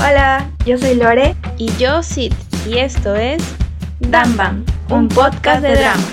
[0.00, 2.32] Hola, yo soy Lore Y yo, Sid,
[2.68, 3.42] y esto es
[3.98, 6.06] Dambam, un podcast de drama.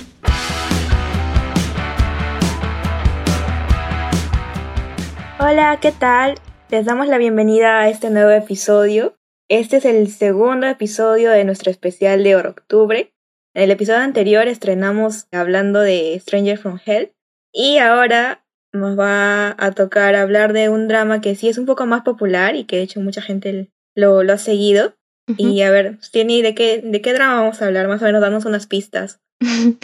[5.40, 6.34] Hola, ¿qué tal?
[6.72, 9.16] Les damos la bienvenida a este nuevo episodio.
[9.50, 13.14] Este es el segundo episodio de nuestro especial de octubre.
[13.54, 17.14] En el episodio anterior estrenamos hablando de Stranger from Hell
[17.54, 18.44] y ahora
[18.74, 22.56] nos va a tocar hablar de un drama que sí es un poco más popular
[22.56, 24.94] y que de hecho mucha gente lo, lo ha seguido.
[25.38, 27.88] Y a ver, Tieni, ¿de qué, ¿de qué drama vamos a hablar?
[27.88, 29.20] Más o menos, danos unas pistas.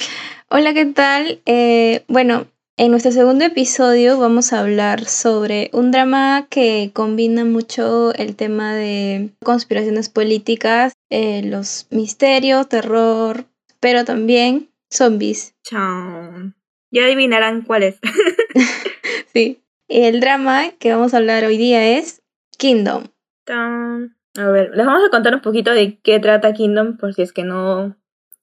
[0.49, 1.41] Hola, ¿qué tal?
[1.47, 2.45] Eh, bueno,
[2.77, 8.75] en nuestro segundo episodio vamos a hablar sobre un drama que combina mucho el tema
[8.75, 13.45] de conspiraciones políticas, eh, los misterios, terror,
[13.79, 15.55] pero también zombies.
[15.63, 16.53] Chao.
[16.91, 17.99] Ya adivinarán cuál es.
[19.33, 19.59] sí.
[19.87, 22.21] El drama que vamos a hablar hoy día es
[22.57, 23.10] Kingdom.
[23.47, 27.33] A ver, les vamos a contar un poquito de qué trata Kingdom por si es
[27.33, 27.97] que no,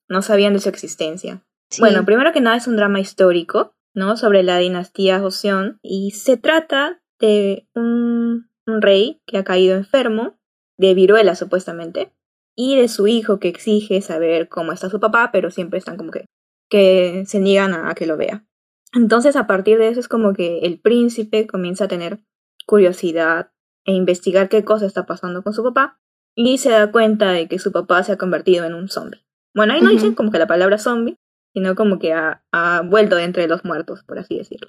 [0.09, 1.43] no sabían de su existencia.
[1.79, 4.17] Bueno, primero que nada es un drama histórico, ¿no?
[4.17, 10.39] Sobre la dinastía Joseon y se trata de un, un rey que ha caído enfermo,
[10.79, 12.12] de viruela supuestamente,
[12.55, 16.11] y de su hijo que exige saber cómo está su papá, pero siempre están como
[16.11, 16.27] que,
[16.69, 18.45] que se niegan a que lo vea.
[18.93, 22.21] Entonces a partir de eso es como que el príncipe comienza a tener
[22.67, 23.53] curiosidad
[23.89, 25.98] e investigar qué cosa está pasando con su papá
[26.36, 29.25] y se da cuenta de que su papá se ha convertido en un zombie.
[29.55, 31.17] Bueno, ahí no dicen como que la palabra zombie,
[31.55, 34.69] sino como que ha, ha vuelto de entre los muertos, por así decirlo.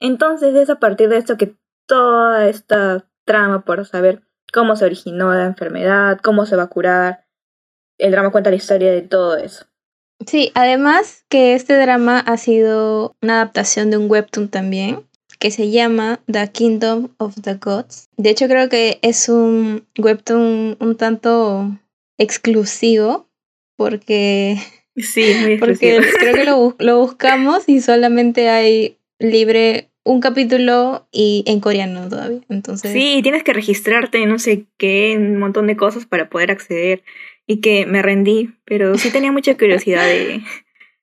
[0.00, 5.34] Entonces es a partir de esto que toda esta trama por saber cómo se originó
[5.34, 7.26] la enfermedad, cómo se va a curar,
[7.98, 9.66] el drama cuenta la historia de todo eso.
[10.24, 15.09] Sí, además que este drama ha sido una adaptación de un webtoon también,
[15.40, 18.08] que se llama The Kingdom of the Gods.
[18.16, 21.76] De hecho, creo que es un webtoon un tanto
[22.18, 23.26] exclusivo
[23.76, 24.58] porque,
[24.96, 31.42] sí, muy porque creo que lo, lo buscamos y solamente hay libre un capítulo y
[31.46, 32.40] en coreano todavía.
[32.50, 32.92] Entonces...
[32.92, 37.02] Sí, tienes que registrarte, no sé qué, un montón de cosas para poder acceder.
[37.46, 40.42] Y que me rendí, pero sí tenía mucha curiosidad de,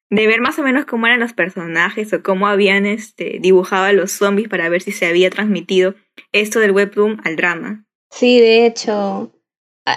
[0.09, 3.93] de ver más o menos cómo eran los personajes o cómo habían este, dibujado a
[3.93, 5.95] los zombies para ver si se había transmitido
[6.31, 7.85] esto del webtoon al drama.
[8.11, 9.33] Sí, de hecho.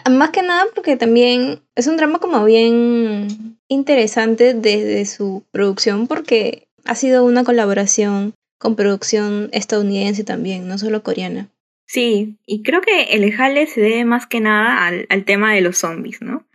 [0.09, 6.69] Más que nada porque también es un drama como bien interesante desde su producción porque
[6.84, 11.48] ha sido una colaboración con producción estadounidense también, no solo coreana.
[11.87, 15.60] Sí, y creo que el jale se debe más que nada al, al tema de
[15.60, 16.47] los zombies, ¿no?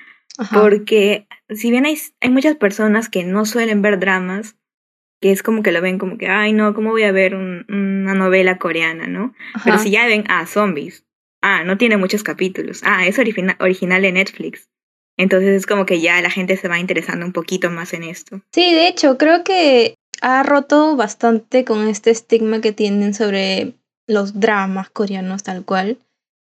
[0.52, 4.56] Porque si bien hay, hay muchas personas que no suelen ver dramas,
[5.22, 8.14] que es como que lo ven como que, ay no, ¿cómo voy a ver una
[8.14, 9.34] novela coreana, no?
[9.64, 11.06] Pero si ya ven, ah, zombies,
[11.42, 14.70] ah, no tiene muchos capítulos, ah, es original de Netflix.
[15.18, 18.42] Entonces es como que ya la gente se va interesando un poquito más en esto.
[18.52, 23.76] Sí, de hecho, creo que ha roto bastante con este estigma que tienen sobre
[24.08, 25.98] los dramas coreanos tal cual.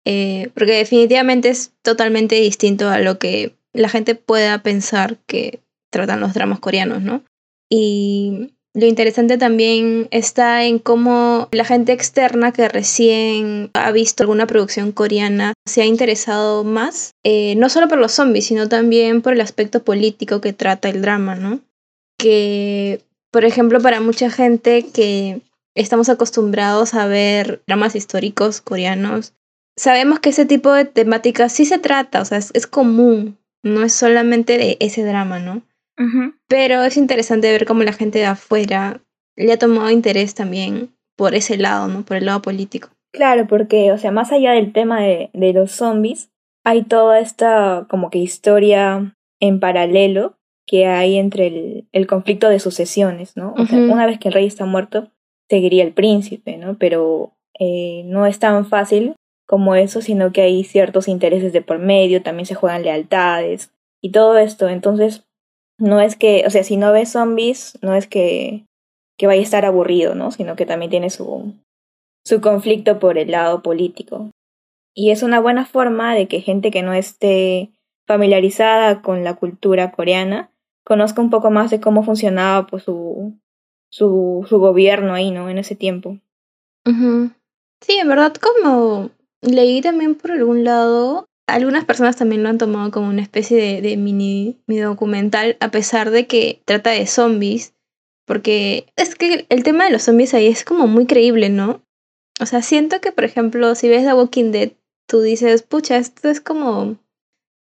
[0.05, 5.59] Eh, porque definitivamente es totalmente distinto a lo que la gente pueda pensar que
[5.91, 7.23] tratan los dramas coreanos, ¿no?
[7.69, 14.47] Y lo interesante también está en cómo la gente externa que recién ha visto alguna
[14.47, 19.33] producción coreana se ha interesado más, eh, no solo por los zombies, sino también por
[19.33, 21.59] el aspecto político que trata el drama, ¿no?
[22.17, 23.01] Que,
[23.31, 25.41] por ejemplo, para mucha gente que
[25.75, 29.33] estamos acostumbrados a ver dramas históricos coreanos,
[29.77, 33.93] sabemos que ese tipo de temáticas sí se trata, o sea, es común, no es
[33.93, 35.63] solamente de ese drama, ¿no?
[36.47, 39.01] Pero es interesante ver cómo la gente de afuera
[39.35, 42.03] le ha tomado interés también por ese lado, ¿no?
[42.03, 42.89] Por el lado político.
[43.11, 46.31] Claro, porque, o sea, más allá del tema de, de los zombies,
[46.63, 52.59] hay toda esta como que historia en paralelo que hay entre el, el conflicto de
[52.59, 53.53] sucesiones, ¿no?
[53.57, 55.11] O sea, una vez que el rey está muerto,
[55.49, 56.77] seguiría el príncipe, ¿no?
[56.77, 59.13] Pero eh, no es tan fácil
[59.45, 63.71] como eso, sino que hay ciertos intereses de por medio, también se juegan lealtades
[64.01, 64.69] y todo esto.
[64.69, 65.25] Entonces,
[65.77, 68.65] no es que, o sea, si no ves zombies, no es que,
[69.17, 70.31] que vaya a estar aburrido, ¿no?
[70.31, 71.53] Sino que también tiene su,
[72.25, 74.29] su conflicto por el lado político.
[74.95, 77.71] Y es una buena forma de que gente que no esté
[78.05, 80.51] familiarizada con la cultura coreana
[80.85, 83.33] conozca un poco más de cómo funcionaba pues, su,
[83.89, 85.49] su, su gobierno ahí, ¿no?
[85.49, 86.17] En ese tiempo.
[86.85, 89.09] Sí, en verdad, como
[89.43, 93.81] Leí también por algún lado, algunas personas también lo han tomado como una especie de,
[93.81, 97.73] de mini, mini documental, a pesar de que trata de zombies,
[98.25, 101.83] porque es que el tema de los zombies ahí es como muy creíble, ¿no?
[102.39, 104.71] O sea, siento que, por ejemplo, si ves The Walking Dead,
[105.07, 106.97] tú dices, pucha, esto es como...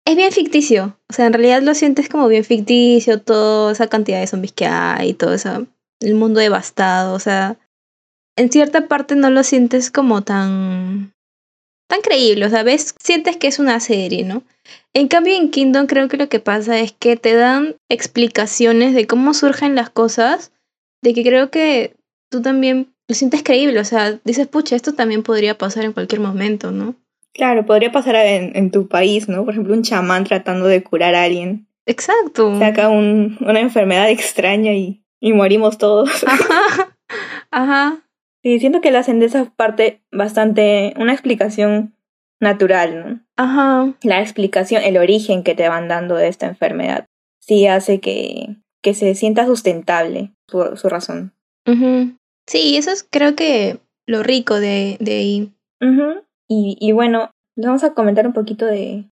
[0.06, 0.98] Es bien ficticio.
[1.08, 4.66] O sea, en realidad lo sientes como bien ficticio, toda esa cantidad de zombies que
[4.66, 5.66] hay, todo eso,
[6.00, 7.14] el mundo devastado.
[7.14, 7.58] O sea,
[8.36, 11.12] en cierta parte no lo sientes como tan...
[11.88, 12.46] tan creíble.
[12.46, 14.42] O sea, ves, sientes que es una serie, ¿no?
[14.92, 19.06] En cambio, en Kingdom creo que lo que pasa es que te dan explicaciones de
[19.06, 20.52] cómo surgen las cosas,
[21.02, 21.94] de que creo que
[22.30, 26.20] tú también lo sientes creíble, o sea, dices, pucha, esto también podría pasar en cualquier
[26.20, 26.94] momento, ¿no?
[27.34, 29.44] Claro, podría pasar en, en tu país, ¿no?
[29.44, 31.66] Por ejemplo, un chamán tratando de curar a alguien.
[31.84, 32.58] Exacto.
[32.58, 36.24] Saca un, una enfermedad extraña y, y morimos todos.
[36.24, 36.96] Ajá.
[37.50, 38.03] Ajá.
[38.44, 41.94] Y siento que le hacen de esa parte bastante una explicación
[42.40, 43.20] natural, ¿no?
[43.36, 43.94] Ajá.
[44.02, 47.06] La explicación, el origen que te van dando de esta enfermedad,
[47.40, 51.32] sí hace que, que se sienta sustentable su, su razón.
[51.66, 55.52] mhm Sí, eso es creo que lo rico de, de ahí.
[56.46, 59.04] y, y bueno, les vamos a comentar un poquito de,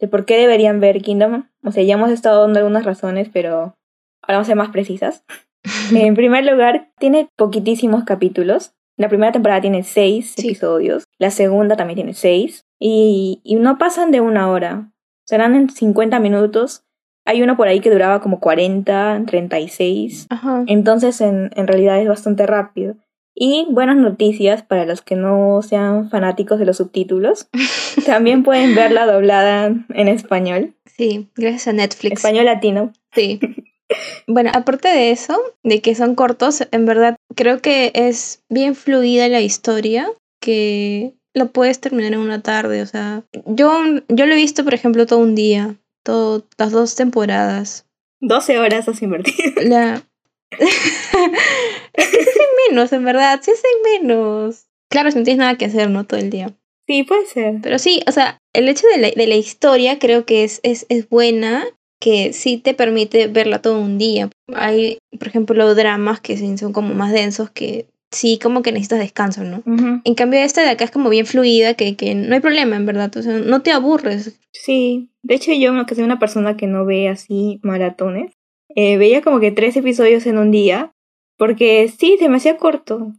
[0.00, 1.48] de por qué deberían ver Kingdom.
[1.62, 3.76] O sea, ya hemos estado dando algunas razones, pero
[4.22, 5.24] ahora vamos a ser más precisas.
[5.94, 8.72] en primer lugar, tiene poquitísimos capítulos.
[9.00, 10.48] La primera temporada tiene seis Sí.
[10.48, 14.90] episodios, la segunda también tiene seis, y, y no pasan de una hora.
[15.24, 16.82] Serán en 50 minutos.
[17.24, 20.26] Hay uno por ahí que duraba como 40, 36.
[20.30, 20.64] Ajá.
[20.66, 22.96] Entonces, en, en realidad es bastante rápido.
[23.34, 27.48] Y buenas noticias para los que no sean fanáticos de los subtítulos.
[28.06, 32.18] También pueden verla doblada en español, Sí, gracias a Netflix.
[32.18, 32.92] español latino.
[33.12, 33.40] Sí.
[34.26, 39.28] Bueno, aparte de eso, de que son cortos, en verdad creo que es bien fluida
[39.28, 40.10] la historia,
[40.40, 44.74] que lo puedes terminar en una tarde, o sea, yo, yo lo he visto, por
[44.74, 47.86] ejemplo, todo un día, todo, las dos temporadas.
[48.20, 49.52] 12 horas has invertido.
[49.62, 50.02] La...
[50.58, 52.28] es
[52.68, 54.66] menos, en verdad, sí es en menos.
[54.90, 56.04] Claro, si no tienes nada que hacer, ¿no?
[56.04, 56.52] Todo el día.
[56.88, 57.54] Sí, puede ser.
[57.62, 60.86] Pero sí, o sea, el hecho de la, de la historia creo que es, es,
[60.88, 61.64] es buena,
[62.00, 64.30] que sí te permite verla todo un día.
[64.54, 69.44] Hay, por ejemplo, dramas que son como más densos, que sí como que necesitas descanso,
[69.44, 69.62] ¿no?
[70.04, 72.86] En cambio, esta de acá es como bien fluida, que, que no hay problema, en
[72.86, 73.14] verdad.
[73.16, 74.40] O sea, no te aburres.
[74.52, 75.10] Sí.
[75.22, 78.32] De hecho, yo, que soy una persona que no ve así maratones,
[78.74, 80.92] eh, veía como que tres episodios en un día,
[81.36, 83.12] porque sí, se me hacía corto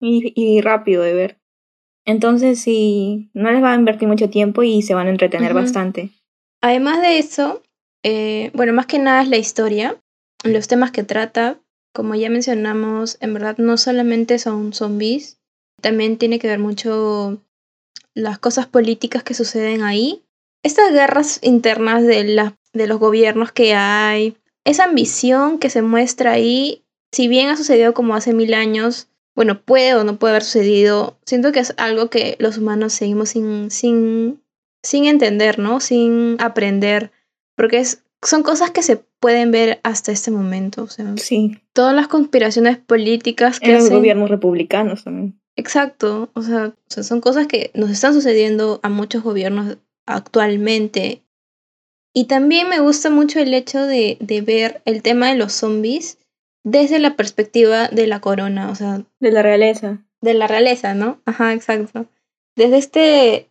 [0.00, 1.38] y, y rápido de ver.
[2.04, 6.10] Entonces, sí, no les va a invertir mucho tiempo y se van a entretener bastante.
[6.60, 7.62] Además de eso,
[8.08, 9.96] eh, bueno, más que nada es la historia,
[10.44, 11.58] los temas que trata.
[11.92, 15.40] Como ya mencionamos, en verdad no solamente son zombies,
[15.82, 17.42] también tiene que ver mucho
[18.14, 20.22] las cosas políticas que suceden ahí.
[20.62, 26.30] Estas guerras internas de, la, de los gobiernos que hay, esa ambición que se muestra
[26.30, 30.44] ahí, si bien ha sucedido como hace mil años, bueno, puede o no puede haber
[30.44, 34.44] sucedido, siento que es algo que los humanos seguimos sin, sin,
[34.84, 35.80] sin entender, ¿no?
[35.80, 37.10] Sin aprender,
[37.56, 41.94] porque es, son cosas que se pueden ver hasta este momento, o sea, Sí, todas
[41.94, 43.96] las conspiraciones políticas que en los hacen...
[43.96, 45.40] gobiernos republicanos también.
[45.56, 51.22] Exacto, o sea, o sea, son cosas que nos están sucediendo a muchos gobiernos actualmente.
[52.14, 56.18] Y también me gusta mucho el hecho de, de ver el tema de los zombies
[56.64, 59.98] desde la perspectiva de la corona, o sea, De la realeza.
[60.20, 61.20] de la realeza, ¿no?
[61.26, 62.06] Ajá, exacto.
[62.56, 63.50] Desde este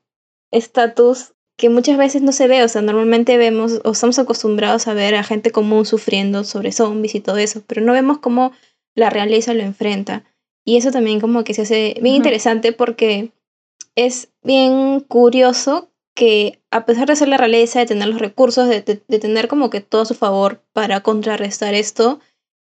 [0.52, 4.94] estatus que muchas veces no se ve, o sea, normalmente vemos o estamos acostumbrados a
[4.94, 8.52] ver a gente común sufriendo sobre zombies y todo eso, pero no vemos cómo
[8.96, 10.24] la realeza lo enfrenta.
[10.66, 13.32] Y eso también como que se hace bien interesante porque
[13.96, 18.82] es bien curioso que a pesar de ser la realeza, de tener los recursos, de,
[18.82, 22.20] de- de tener como que todo a su favor para contrarrestar esto,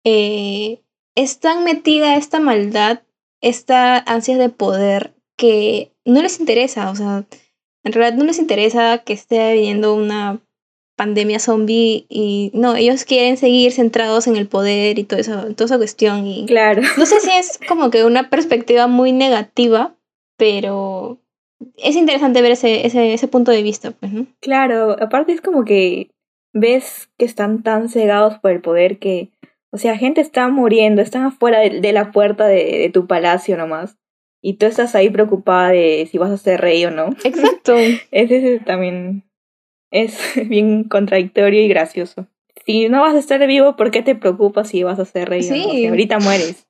[0.04, 0.82] eh,
[1.16, 3.02] es tan metida esta maldad,
[3.42, 7.26] esta ansias de poder que no les interesa, o sea,
[7.86, 10.42] en realidad no les interesa que esté viniendo una
[10.98, 15.66] pandemia zombie y no, ellos quieren seguir centrados en el poder y todo eso, toda
[15.66, 16.82] esa cuestión y Claro.
[16.98, 19.96] no sé si es como que una perspectiva muy negativa,
[20.38, 21.20] pero
[21.78, 24.26] es interesante ver ese, ese, ese punto de vista, pues, ¿no?
[24.42, 26.10] Claro, aparte es como que
[26.54, 29.30] ves que están tan cegados por el poder que,
[29.72, 33.58] o sea, gente está muriendo, están afuera de, de la puerta de, de tu palacio
[33.58, 33.98] nomás.
[34.48, 37.16] Y tú estás ahí preocupada de si vas a ser rey o no.
[37.24, 37.76] Exacto.
[38.12, 39.24] Ese, ese también
[39.90, 42.28] es bien contradictorio y gracioso.
[42.64, 45.40] Si no vas a estar vivo, ¿por qué te preocupas si vas a ser rey
[45.40, 45.72] o no?
[45.72, 46.68] Sea, ahorita mueres.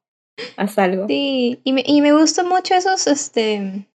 [0.56, 1.06] Haz algo.
[1.08, 3.90] Sí, y me, y me gustó mucho esos, este,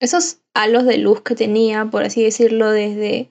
[0.00, 3.30] esos halos de luz que tenía, por así decirlo, desde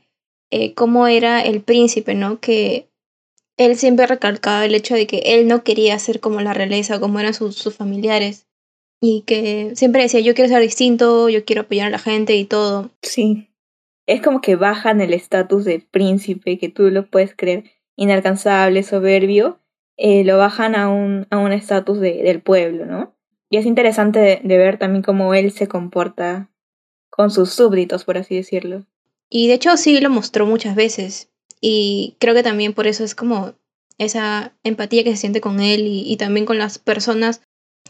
[0.50, 2.39] eh, cómo era el príncipe, ¿no?
[2.39, 2.89] Que
[3.58, 7.20] él siempre recalcaba el hecho de que él no quería ser como la realeza, como
[7.20, 8.46] eran sus, sus familiares.
[9.01, 12.46] Y que siempre decía yo quiero ser distinto, yo quiero apoyar a la gente y
[12.46, 12.91] todo.
[13.01, 13.50] Sí.
[14.06, 17.65] Es como que bajan el estatus de príncipe, que tú lo puedes creer
[17.96, 19.60] inalcanzable, soberbio,
[19.98, 23.15] eh, lo bajan a un a un estatus de, del pueblo, ¿no?
[23.50, 26.50] Y es interesante de ver también cómo él se comporta
[27.10, 28.86] con sus súbditos, por así decirlo.
[29.29, 31.29] Y de hecho sí lo mostró muchas veces.
[31.62, 33.53] Y creo que también por eso es como
[33.98, 37.41] esa empatía que se siente con él y, también con las personas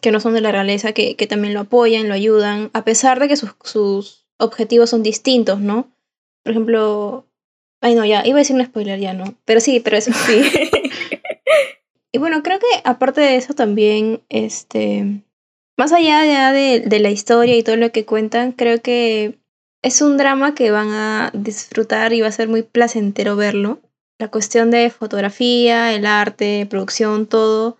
[0.01, 3.19] que no son de la realeza, que, que, también lo apoyan, lo ayudan, a pesar
[3.19, 5.91] de que sus, sus objetivos son distintos, ¿no?
[6.43, 7.25] Por ejemplo,
[7.81, 10.41] ay no, ya, iba a decir un spoiler, ya no, pero sí, pero eso sí.
[12.11, 15.21] y bueno, creo que aparte de eso también, este,
[15.77, 19.39] más allá de, de la historia y todo lo que cuentan, creo que
[19.81, 23.79] es un drama que van a disfrutar y va a ser muy placentero verlo.
[24.17, 27.77] La cuestión de fotografía, el arte, producción, todo,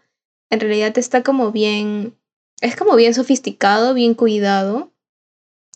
[0.50, 2.16] en realidad está como bien,
[2.62, 4.92] es como bien sofisticado, bien cuidado.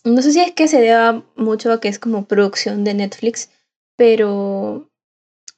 [0.04, 3.50] No sé si es que se deba mucho a que es como producción de Netflix,
[3.96, 4.90] pero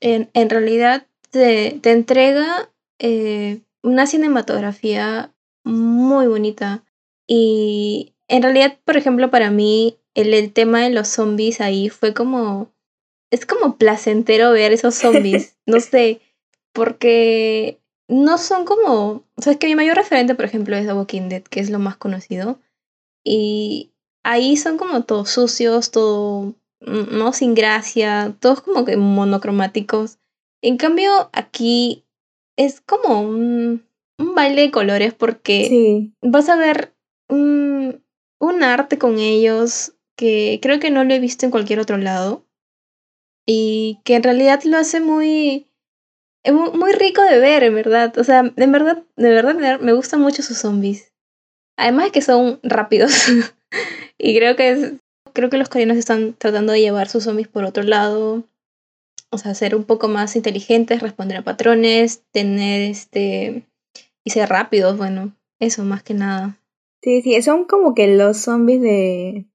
[0.01, 6.85] en, en realidad te, te entrega eh, una cinematografía muy bonita.
[7.27, 12.15] Y en realidad, por ejemplo, para mí el, el tema de los zombies ahí fue
[12.15, 12.73] como...
[13.33, 16.21] Es como placentero ver esos zombies, no sé,
[16.73, 19.25] porque no son como...
[19.37, 21.71] O sea, es que mi mayor referente, por ejemplo, es The Walking Dead, que es
[21.71, 22.59] lo más conocido.
[23.25, 23.93] Y
[24.25, 30.19] ahí son como todos sucios, todo, no sin gracia, todos como que monocromáticos.
[30.63, 32.05] En cambio, aquí
[32.57, 33.87] es como un,
[34.19, 36.95] un baile de colores porque vas a ver
[37.29, 38.03] un,
[38.41, 42.45] un arte con ellos que creo que no lo he visto en cualquier otro lado
[43.47, 45.67] y que en realidad lo hace muy
[46.53, 48.17] muy rico de ver, en verdad.
[48.19, 51.13] O sea, en verdad, de verdad me gustan mucho sus zombies.
[51.77, 53.13] Además de que son rápidos.
[54.19, 54.99] y creo que
[55.33, 58.45] creo que los coreanos están tratando de llevar sus zombies por otro lado.
[59.31, 63.67] O sea, ser un poco más inteligentes, responder a patrones, tener este
[64.25, 66.57] y ser rápidos, bueno, eso más que nada.
[67.03, 69.47] Sí, sí, son como que los zombies de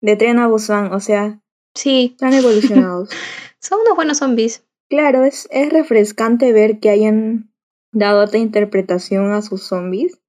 [0.00, 1.40] de Tren a Busan, o sea,
[1.74, 3.10] sí, están evolucionados.
[3.58, 4.62] Son unos buenos zombies.
[4.88, 7.50] Claro, es, es refrescante ver que hayan
[7.92, 10.20] dado otra interpretación a sus zombies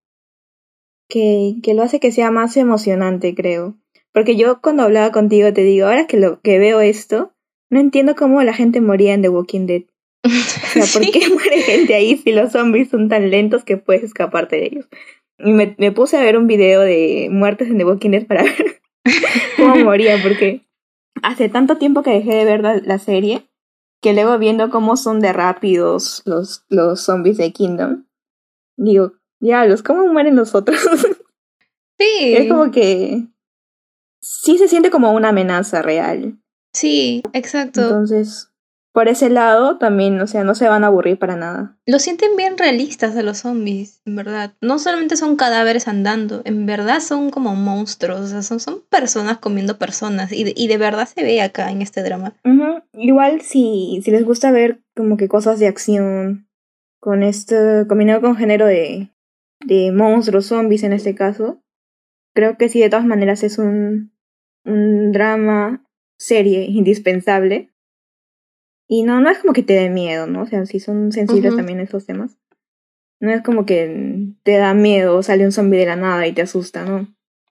[1.09, 3.77] que, que lo hace que sea más emocionante, creo.
[4.11, 7.33] Porque yo cuando hablaba contigo te digo, ahora que, lo, que veo esto,
[7.69, 9.83] no entiendo cómo la gente moría en The Walking Dead.
[10.25, 14.03] O sea, ¿por qué muere gente ahí si los zombies son tan lentos que puedes
[14.03, 14.87] escaparte de ellos?
[15.39, 18.43] Y me, me puse a ver un video de muertes en The Walking Dead para
[18.43, 18.81] ver
[19.55, 20.65] cómo moría, porque
[21.21, 23.46] hace tanto tiempo que dejé de ver la, serie
[24.01, 28.05] que luego viendo cómo son de rápidos los, los zombies de Kingdom,
[28.77, 30.79] digo, diablos, ¿cómo mueren los otros?
[31.99, 32.35] Sí.
[32.35, 33.25] Es como que
[34.21, 36.37] sí se siente como una amenaza real.
[36.71, 37.81] Sí, exacto.
[37.81, 38.51] Entonces,
[38.97, 41.77] por ese lado también, o sea, no se van a aburrir para nada.
[41.85, 44.55] Lo sienten bien realistas a los zombies, en verdad.
[44.59, 49.37] No solamente son cadáveres andando, en verdad son como monstruos, o sea, son, son personas
[49.37, 52.33] comiendo personas y de, y de verdad se ve acá en este drama.
[52.93, 56.49] Igual si, si les gusta ver como que cosas de acción,
[56.99, 57.55] con esto,
[57.87, 59.11] combinado con género de,
[59.63, 61.61] de monstruos, zombies en este caso,
[62.33, 64.11] creo que sí, de todas maneras es un,
[64.65, 65.87] un drama
[66.17, 67.69] serie indispensable
[68.87, 70.43] y no, no es como que te dé miedo, ¿no?
[70.43, 72.37] O sea, si son sensibles también esos temas.
[73.19, 76.43] No es como que te da miedo, sale un zombie de la nada y te
[76.43, 77.07] asusta, ¿no?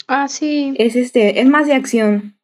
[0.07, 0.75] Ah, sí.
[0.79, 2.39] Es este, es más de acción.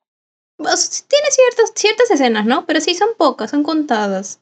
[0.59, 2.67] tiene ciertas, ciertas escenas, ¿no?
[2.67, 4.41] Pero sí son pocas, son contadas.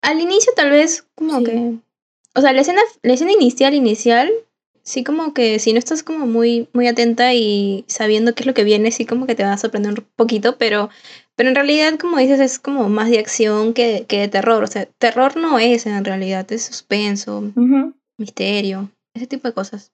[0.00, 1.74] Al inicio tal vez como que...
[2.34, 4.30] O sea, la escena, la escena inicial, inicial,
[4.82, 8.54] sí como que si no estás como muy, muy atenta y sabiendo qué es lo
[8.54, 10.88] que viene, sí como que te va a sorprender un poquito, pero
[11.38, 14.64] pero en realidad, como dices, es como más de acción que, que de terror.
[14.64, 17.52] O sea, terror no es en realidad, es suspenso,
[18.18, 19.92] misterio, ese tipo de cosas.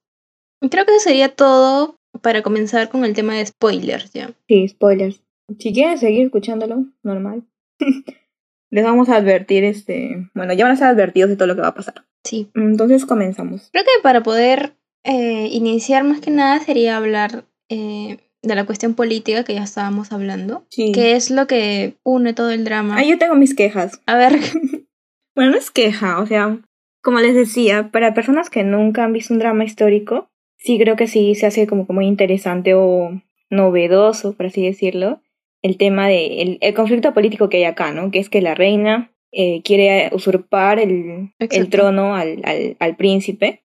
[0.70, 4.32] Creo que eso sería todo para comenzar con el tema de spoilers, ¿ya?
[4.48, 5.22] Sí, spoilers.
[5.58, 7.44] Si quieren seguir escuchándolo, normal.
[8.70, 10.30] Les vamos a advertir, este...
[10.34, 12.06] Bueno, ya van a estar advertidos de todo lo que va a pasar.
[12.24, 12.50] Sí.
[12.54, 13.68] Entonces comenzamos.
[13.70, 18.94] Creo que para poder eh, iniciar más que nada sería hablar eh, de la cuestión
[18.94, 20.92] política que ya estábamos hablando, sí.
[20.92, 22.96] que es lo que une todo el drama.
[22.98, 24.00] Ah, yo tengo mis quejas.
[24.06, 24.34] A ver.
[25.34, 26.58] bueno, no es queja, o sea,
[27.02, 31.06] como les decía, para personas que nunca han visto un drama histórico, sí creo que
[31.06, 33.20] sí se hace como muy interesante o
[33.50, 35.20] novedoso, por así decirlo,
[35.62, 38.10] el tema de el, conflicto político que hay acá, ¿no?
[38.10, 43.64] Que es que la reina eh, quiere usurpar el, el trono al, al, al príncipe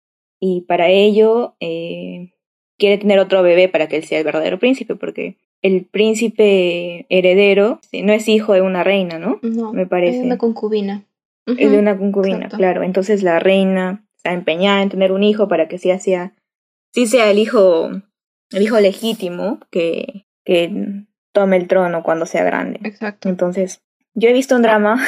[0.40, 2.32] y para ello eh,
[2.80, 7.80] quiere tener otro bebé para que él sea el verdadero príncipe, porque el príncipe heredero
[7.92, 9.38] no es hijo de una reina, ¿no?
[9.42, 10.18] No, Me parece.
[10.18, 11.04] Es una concubina.
[11.46, 12.82] Es de una concubina, claro.
[12.82, 16.34] Entonces la reina está empeñada en tener un hijo para que sí sea,
[16.92, 17.90] sí sea el hijo,
[18.50, 22.80] el hijo legítimo que, que tome el trono cuando sea grande.
[22.84, 23.28] Exacto.
[23.28, 23.82] Entonces,
[24.14, 25.04] yo he visto un drama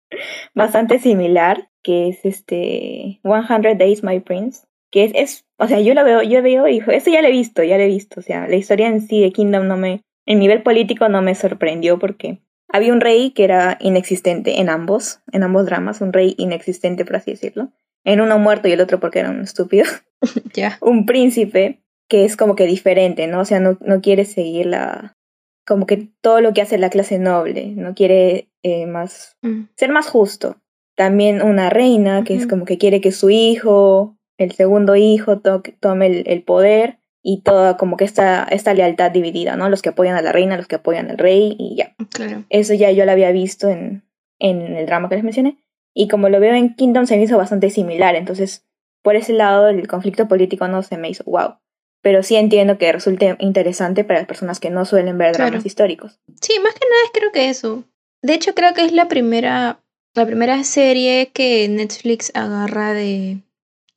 [0.54, 5.94] bastante similar, que es este 100 Days My Prince, que es, es, o sea, yo
[5.94, 8.20] lo veo, yo veo y digo, eso ya lo he visto, ya lo he visto,
[8.20, 11.34] o sea, la historia en sí de Kingdom no me, en nivel político no me
[11.34, 16.34] sorprendió porque había un rey que era inexistente en ambos, en ambos dramas, un rey
[16.38, 17.70] inexistente, por así decirlo,
[18.04, 19.84] en uno muerto y el otro porque era un estúpido,
[20.54, 23.40] ya un príncipe que es como que diferente, ¿no?
[23.40, 25.18] O sea, no, no quiere seguir la,
[25.66, 29.64] como que todo lo que hace la clase noble, no quiere eh, más, mm.
[29.76, 30.56] ser más justo.
[30.96, 36.22] También una reina que es como que quiere que su hijo el segundo hijo tome
[36.24, 39.68] el, poder y toda como que esta, esta lealtad dividida, ¿no?
[39.68, 41.94] Los que apoyan a la reina, los que apoyan al rey y ya.
[42.10, 42.44] Claro.
[42.48, 44.04] Eso ya yo lo había visto en,
[44.38, 45.58] en el drama que les mencioné.
[45.92, 48.64] Y como lo veo en Kingdom se me hizo bastante similar, entonces
[49.02, 51.56] por ese lado el conflicto político no se me hizo wow.
[52.00, 56.20] Pero sí entiendo que resulte interesante para las personas que no suelen ver dramas históricos.
[56.40, 57.84] Sí, más que nada es creo que eso.
[58.22, 59.80] De hecho creo que es la primera,
[60.14, 63.38] la primera serie que Netflix agarra de,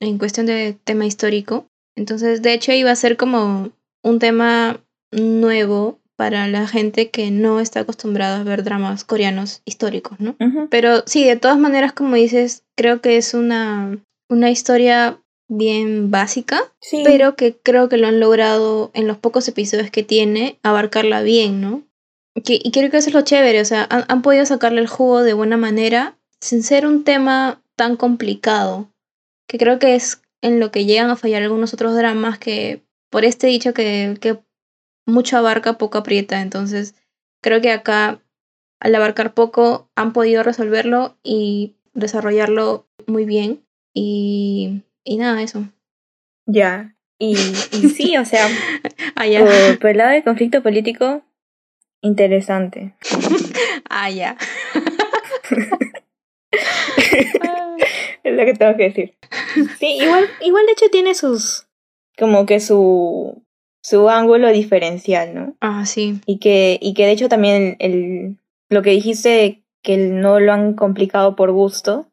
[0.02, 1.66] en cuestión de tema histórico.
[1.96, 3.70] Entonces, de hecho, iba a ser como
[4.02, 4.80] un tema
[5.12, 10.36] nuevo para la gente que no está acostumbrada a ver dramas coreanos históricos, ¿no?
[10.70, 15.18] Pero sí, de todas maneras, como dices, creo que es una, una historia
[15.48, 16.62] bien básica,
[17.04, 21.60] pero que creo que lo han logrado en los pocos episodios que tiene, abarcarla bien,
[21.60, 21.82] ¿no?
[22.34, 25.22] y creo que eso es lo chévere, o sea, han, han podido sacarle el jugo
[25.22, 28.88] de buena manera sin ser un tema tan complicado
[29.46, 33.24] que creo que es en lo que llegan a fallar algunos otros dramas que por
[33.24, 34.38] este dicho que, que
[35.06, 36.40] mucho abarca, poco aprieta.
[36.40, 36.94] Entonces,
[37.42, 38.20] creo que acá,
[38.80, 43.64] al abarcar poco, han podido resolverlo y desarrollarlo muy bien.
[43.94, 45.68] Y, y nada, eso.
[46.46, 48.48] Ya, y, y sí, o sea,
[49.14, 49.26] ah,
[49.80, 51.22] por, el lado del conflicto político,
[52.00, 52.96] interesante.
[53.88, 54.36] ah, ya.
[58.22, 59.14] es lo que tengo que decir.
[59.78, 61.66] Sí, igual, igual de hecho tiene sus,
[62.18, 63.42] como que su,
[63.82, 65.56] su ángulo diferencial, ¿no?
[65.60, 66.20] Ah, sí.
[66.24, 68.38] Y que, y que de hecho también el,
[68.70, 72.06] lo que dijiste que no lo han complicado por gusto,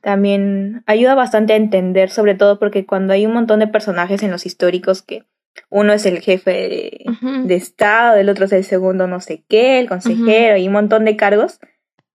[0.00, 4.32] también ayuda bastante a entender, sobre todo porque cuando hay un montón de personajes en
[4.32, 5.24] los históricos que
[5.70, 7.04] uno es el jefe
[7.44, 11.04] de, Estado, el otro es el segundo no sé qué, el consejero y un montón
[11.04, 11.60] de cargos,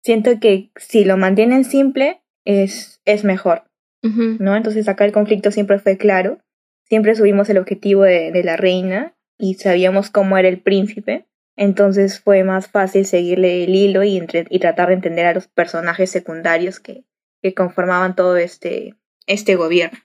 [0.02, 3.64] siento que si lo mantienen simple es, es mejor.
[4.02, 4.54] ¿no?
[4.54, 6.38] Entonces acá el conflicto siempre fue claro,
[6.84, 12.20] siempre subimos el objetivo de, de, la reina y sabíamos cómo era el príncipe, entonces
[12.20, 16.08] fue más fácil seguirle el hilo y, entre, y tratar de entender a los personajes
[16.10, 17.04] secundarios que,
[17.42, 18.94] que conformaban todo este,
[19.26, 19.98] este gobierno.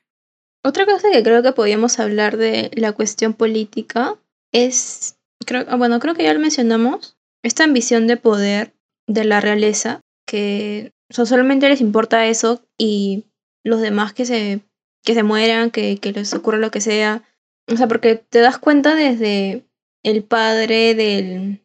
[0.64, 4.16] Otra cosa que creo que podíamos hablar de la cuestión política
[4.52, 8.74] es, creo, ah, bueno, creo que ya lo mencionamos, esta ambición de poder
[9.08, 13.26] de la realeza, que solamente les importa eso y
[13.64, 14.62] los demás que se,
[15.04, 17.24] que se mueran, que, que les ocurra lo que sea.
[17.72, 19.66] O sea, porque te das cuenta desde
[20.04, 21.62] el padre del,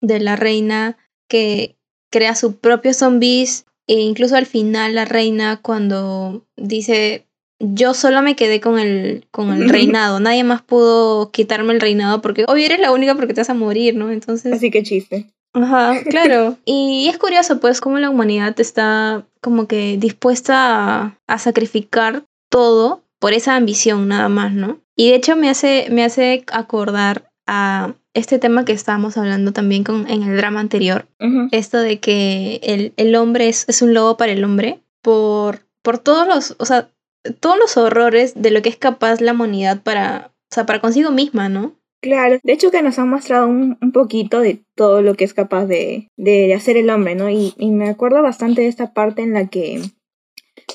[0.00, 0.96] de la reina
[1.28, 1.76] que
[2.10, 7.26] crea su propio zombies e incluso al final la reina cuando dice
[7.60, 12.22] yo solo me quedé con el, con el reinado, nadie más pudo quitarme el reinado
[12.22, 14.10] porque obvio eres la única porque te vas a morir, ¿no?
[14.12, 14.52] Entonces...
[14.52, 15.26] Así que chiste.
[15.52, 16.56] Ajá, claro.
[16.64, 23.32] y es curioso, pues, cómo la humanidad está como que dispuesta a, sacrificar todo por
[23.32, 24.80] esa ambición nada más, ¿no?
[24.96, 29.84] Y de hecho me hace, me hace acordar a este tema que estábamos hablando también
[29.84, 31.06] con, en el drama anterior.
[31.52, 35.98] Esto de que el, el hombre es, es, un lobo para el hombre por, por
[35.98, 36.90] todos los, o sea,
[37.40, 41.10] todos los horrores de lo que es capaz la humanidad para, o sea, para consigo
[41.10, 41.77] misma, ¿no?
[42.00, 45.34] Claro, de hecho que nos han mostrado un, un poquito de todo lo que es
[45.34, 47.28] capaz de, de, hacer el hombre, ¿no?
[47.28, 49.82] Y, y, me acuerdo bastante de esta parte en la que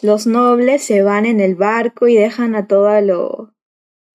[0.02, 3.54] los nobles se van en el barco y dejan a todo lo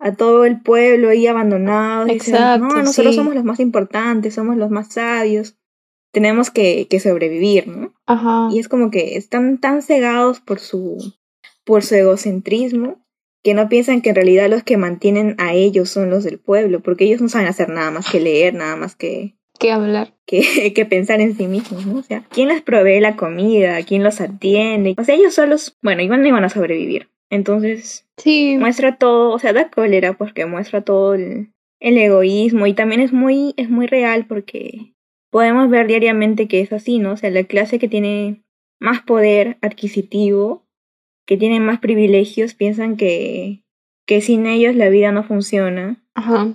[0.00, 2.06] a todo el pueblo ahí abandonado.
[2.08, 5.56] Exacto, no, nosotros somos los más importantes, somos los más sabios,
[6.12, 7.94] tenemos que, que sobrevivir, ¿no?
[8.06, 8.48] Ajá.
[8.52, 11.14] Y es como que están tan cegados por su,
[11.64, 13.04] por su egocentrismo
[13.42, 16.80] que no piensan que en realidad los que mantienen a ellos son los del pueblo,
[16.80, 19.34] porque ellos no saben hacer nada más que leer, nada más que...
[19.58, 20.14] Que hablar.
[20.26, 21.98] Que, que pensar en sí mismos, ¿no?
[21.98, 23.82] O sea, ¿quién les provee la comida?
[23.82, 24.94] ¿Quién los atiende?
[24.98, 27.08] O sea, ellos solos, bueno, iban, no iban a sobrevivir.
[27.30, 28.56] Entonces, sí.
[28.58, 33.12] muestra todo, o sea, da cólera porque muestra todo el, el egoísmo y también es
[33.12, 34.94] muy, es muy real porque
[35.30, 37.12] podemos ver diariamente que es así, ¿no?
[37.12, 38.42] O sea, la clase que tiene
[38.80, 40.66] más poder adquisitivo,
[41.28, 43.62] que tiene más privilegios, piensan que,
[44.06, 46.02] que sin ellos la vida no funciona.
[46.14, 46.54] Ajá.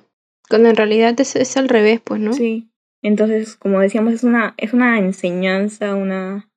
[0.49, 2.33] Cuando en realidad es, es al revés, pues, ¿no?
[2.33, 2.71] Sí.
[3.03, 6.49] Entonces, como decíamos, es una, es una enseñanza, una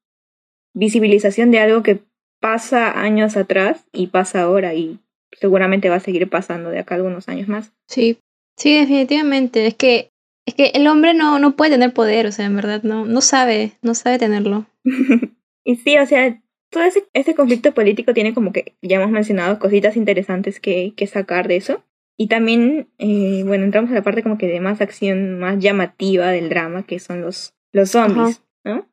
[0.72, 2.00] visibilización de algo que
[2.40, 4.98] pasa años atrás y pasa ahora y
[5.32, 7.74] seguramente va a seguir pasando de acá algunos años más.
[7.86, 8.18] Sí,
[8.56, 9.66] sí, definitivamente.
[9.66, 10.08] Es que,
[10.46, 13.20] es que el hombre no, no puede tener poder, o sea, en verdad, no, no
[13.20, 14.64] sabe, no sabe tenerlo.
[15.64, 19.58] y sí, o sea, todo ese, ese conflicto político tiene como que, ya hemos mencionado,
[19.58, 21.84] cositas interesantes que, que sacar de eso.
[22.16, 26.28] Y también, eh, bueno, entramos a la parte como que de más acción, más llamativa
[26.28, 28.86] del drama, que son los, los zombies, ¿no?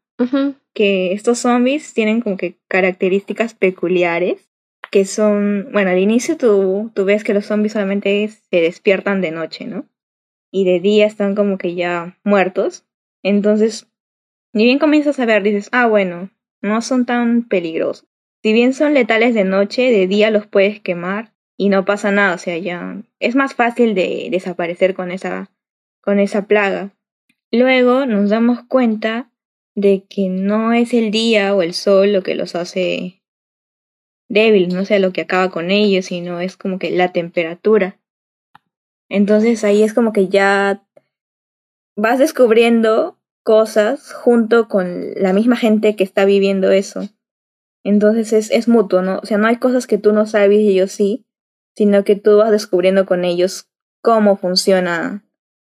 [0.73, 4.49] Que estos zombies tienen como que características peculiares,
[4.91, 9.31] que son, bueno, al inicio tú, tú ves que los zombies solamente se despiertan de
[9.31, 9.85] noche, ¿no?
[10.51, 12.85] Y de día están como que ya muertos.
[13.23, 13.87] Entonces,
[14.51, 16.29] ni bien comienzas a ver, dices, ah, bueno,
[16.63, 18.07] no son tan peligrosos.
[18.41, 22.35] Si bien son letales de noche, de día los puedes quemar y no pasa nada,
[22.35, 25.51] o sea, ya es más fácil de desaparecer con esa,
[26.01, 26.91] con esa plaga.
[27.51, 29.29] Luego nos damos cuenta
[29.75, 33.21] de que no es el día o el sol lo que los hace
[34.29, 37.99] débiles, no sé lo que acaba con ellos, sino es como que la temperatura.
[39.09, 40.83] Entonces ahí es como que ya
[41.95, 47.09] vas descubriendo cosas junto con la misma gente que está viviendo eso.
[47.83, 49.19] Entonces es, es mutuo, ¿no?
[49.19, 51.25] O sea, no hay cosas que tú no sabes y ellos sí,
[51.75, 53.67] sino que tú vas descubriendo con ellos
[54.01, 55.25] cómo funciona,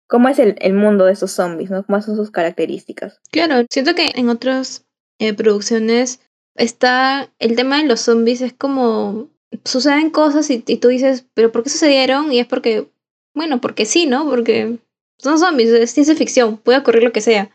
[0.06, 1.84] cómo es el, el mundo de esos zombies, ¿no?
[1.84, 3.20] Cómo son sus características.
[3.30, 4.86] Claro, siento que en otras
[5.18, 6.20] eh, producciones
[6.56, 9.28] está el tema de los zombies, es como
[9.64, 12.32] suceden cosas y, y, tú dices, pero ¿por qué sucedieron?
[12.32, 12.88] Y es porque,
[13.34, 14.28] bueno, porque sí, ¿no?
[14.28, 14.78] Porque
[15.18, 17.50] son zombies, es ciencia ficción, puede ocurrir lo que sea.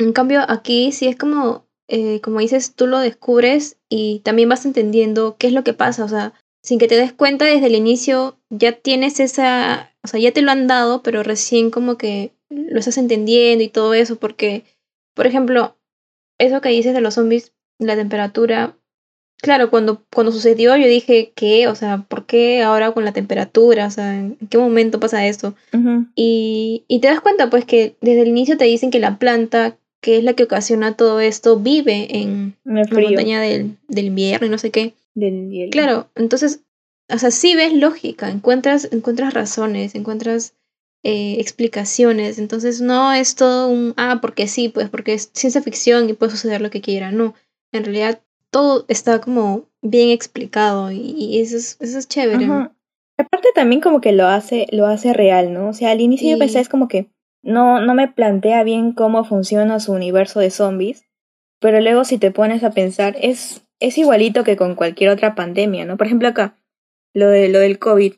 [0.00, 4.64] En cambio, aquí sí es como, eh, como dices, tú lo descubres y también vas
[4.64, 6.32] entendiendo qué es lo que pasa, o sea,
[6.62, 10.40] sin que te des cuenta desde el inicio, ya tienes esa, o sea, ya te
[10.40, 14.64] lo han dado, pero recién como que lo estás entendiendo y todo eso, porque,
[15.14, 15.76] por ejemplo,
[16.38, 18.78] eso que dices de los zombies, la temperatura,
[19.36, 21.68] claro, cuando, cuando sucedió yo dije, ¿qué?
[21.68, 23.86] O sea, ¿por qué ahora con la temperatura?
[23.86, 25.54] O sea, ¿en qué momento pasa eso?
[26.14, 29.76] y, y te das cuenta, pues, que desde el inicio te dicen que la planta,
[30.00, 34.50] que es la que ocasiona todo esto, vive en la montaña del, del invierno y
[34.50, 34.94] no sé qué.
[35.70, 36.60] Claro, entonces,
[37.12, 40.54] o sea, sí ves lógica, encuentras, encuentras razones, encuentras
[41.02, 46.08] eh, explicaciones, entonces no es todo un, ah, porque sí, pues porque es ciencia ficción
[46.08, 47.34] y puede suceder lo que quiera, no,
[47.72, 52.46] en realidad todo está como bien explicado y, eso, es, eso es chévere.
[53.16, 55.68] Aparte también como que lo hace, lo hace real, ¿no?
[55.68, 57.10] O sea, al inicio yo pensé es como que
[57.42, 61.04] no, no me plantea bien cómo funciona su universo de zombies,
[61.60, 65.84] pero luego si te pones a pensar, es es igualito que con cualquier otra pandemia,
[65.86, 65.96] ¿no?
[65.96, 66.54] Por ejemplo, acá,
[67.14, 68.14] lo, de, lo del COVID.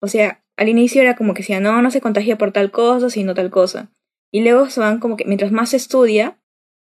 [0.00, 3.08] O sea, al inicio era como que decía, no, no se contagia por tal cosa,
[3.08, 3.90] sino tal cosa.
[4.30, 6.36] Y luego se van como que mientras más se estudia,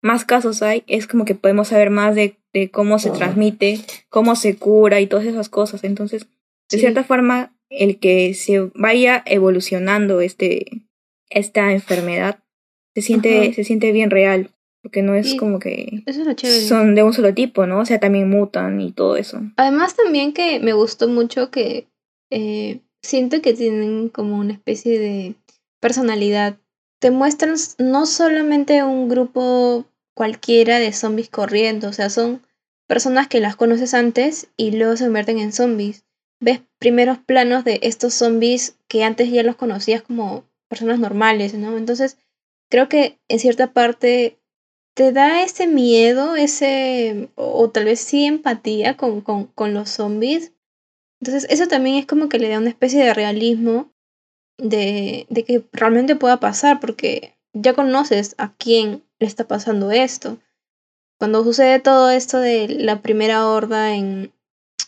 [0.01, 4.35] más casos hay, es como que podemos saber más de, de cómo se transmite, cómo
[4.35, 5.83] se cura y todas esas cosas.
[5.85, 6.27] Entonces,
[6.69, 10.83] de cierta forma, el que se vaya evolucionando este,
[11.29, 12.39] esta enfermedad
[12.95, 14.51] se siente, se siente bien real.
[14.81, 16.05] Porque no es como que
[16.67, 17.79] son de un solo tipo, ¿no?
[17.79, 19.41] O sea, también mutan y todo eso.
[19.57, 21.89] Además también que me gustó mucho que
[22.31, 25.35] eh, siento que tienen como una especie de
[25.81, 26.57] personalidad.
[26.99, 32.41] Te muestran no solamente un grupo cualquiera de zombies corriendo, o sea, son
[32.87, 36.05] personas que las conoces antes y luego se convierten en zombies.
[36.41, 41.77] Ves primeros planos de estos zombies que antes ya los conocías como personas normales, ¿no?
[41.77, 42.17] Entonces,
[42.69, 44.39] creo que en cierta parte
[44.93, 50.53] te da ese miedo, ese, o, tal vez sí empatía con, con, los zombies.
[51.21, 53.91] Entonces eso también es como que le da una especie de realismo
[54.57, 60.37] de, de que realmente pueda pasar, porque ya conoces a quién le está pasando esto.
[61.17, 64.33] Cuando sucede todo esto de la primera horda en,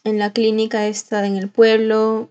[0.04, 2.30] en la clínica esta en el pueblo,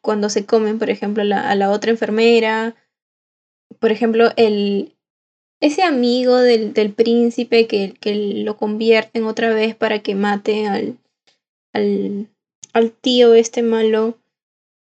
[0.00, 2.74] cuando se comen, por ejemplo, a la otra enfermera,
[3.80, 4.94] por ejemplo, el,
[5.60, 8.14] ese amigo del, del príncipe que, que,
[8.44, 10.98] lo convierten otra vez para que mate al,
[11.72, 12.28] al,
[12.72, 14.18] al tío este malo.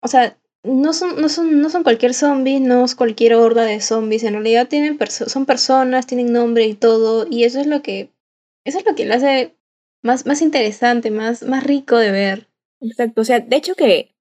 [0.02, 3.82] O sea, no son, no son, no son cualquier zombie, no es cualquier horda de
[3.82, 4.24] zombies.
[4.24, 7.28] En realidad tienen son personas, tienen nombre y todo.
[7.30, 8.10] Y eso es lo que.
[8.66, 9.56] Eso es lo que lo hace
[10.02, 12.48] más, más interesante, más, más rico de ver.
[12.82, 14.14] Exacto, o sea, de hecho que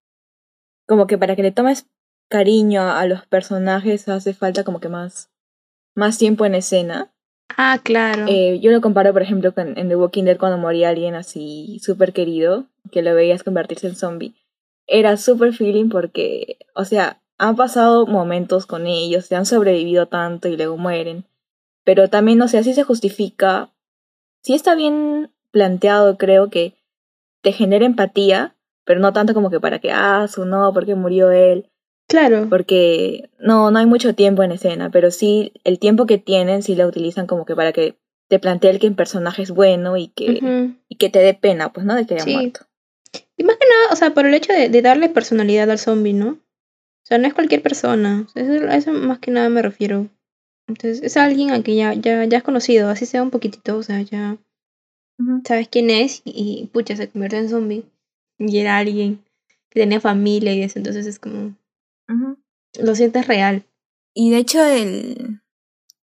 [0.86, 1.86] como que para que le tomes
[2.28, 5.30] cariño a los personajes hace falta como que más,
[5.94, 7.12] más tiempo en escena.
[7.56, 8.26] Ah, claro.
[8.28, 11.80] Eh, yo lo comparo, por ejemplo, con en The Walking Dead cuando moría alguien así
[11.82, 14.34] súper querido, que lo veías convertirse en zombie.
[14.86, 20.48] Era súper feeling porque, o sea, han pasado momentos con ellos, se han sobrevivido tanto
[20.48, 21.24] y luego mueren.
[21.84, 23.70] Pero también, o sea, sí se justifica,
[24.42, 26.74] sí está bien planteado, creo que
[27.42, 31.30] te genera empatía, pero no tanto como que para que, ah, su no, porque murió
[31.30, 31.70] él.
[32.08, 32.46] Claro.
[32.48, 36.76] Porque no, no hay mucho tiempo en escena, pero sí el tiempo que tienen sí
[36.76, 37.96] lo utilizan como que para que
[38.28, 41.86] te plantee que el personaje es bueno y que, y que te dé pena, pues,
[41.86, 41.94] ¿no?
[41.94, 42.60] De que haya muerto.
[43.36, 46.30] Y más que nada, o sea, por el hecho de, darle personalidad al zombie, ¿no?
[46.30, 48.26] O sea, no es cualquier persona.
[48.34, 50.08] Eso, a eso más que nada me refiero.
[50.66, 53.82] Entonces, es alguien a quien ya, ya, ya has conocido, así sea un poquitito, o
[53.84, 54.36] sea, ya
[55.44, 57.84] sabes quién es y, y, pucha, se convierte en zombie.
[58.38, 59.24] Y era alguien
[59.70, 61.54] que tenía familia y eso, entonces es como
[62.80, 63.66] lo sientes real.
[64.14, 65.42] Y de hecho, el,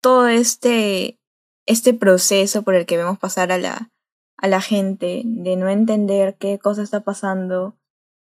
[0.00, 1.18] todo este,
[1.66, 3.90] este proceso por el que vemos pasar a la,
[4.36, 7.78] a la gente, de no entender qué cosa está pasando,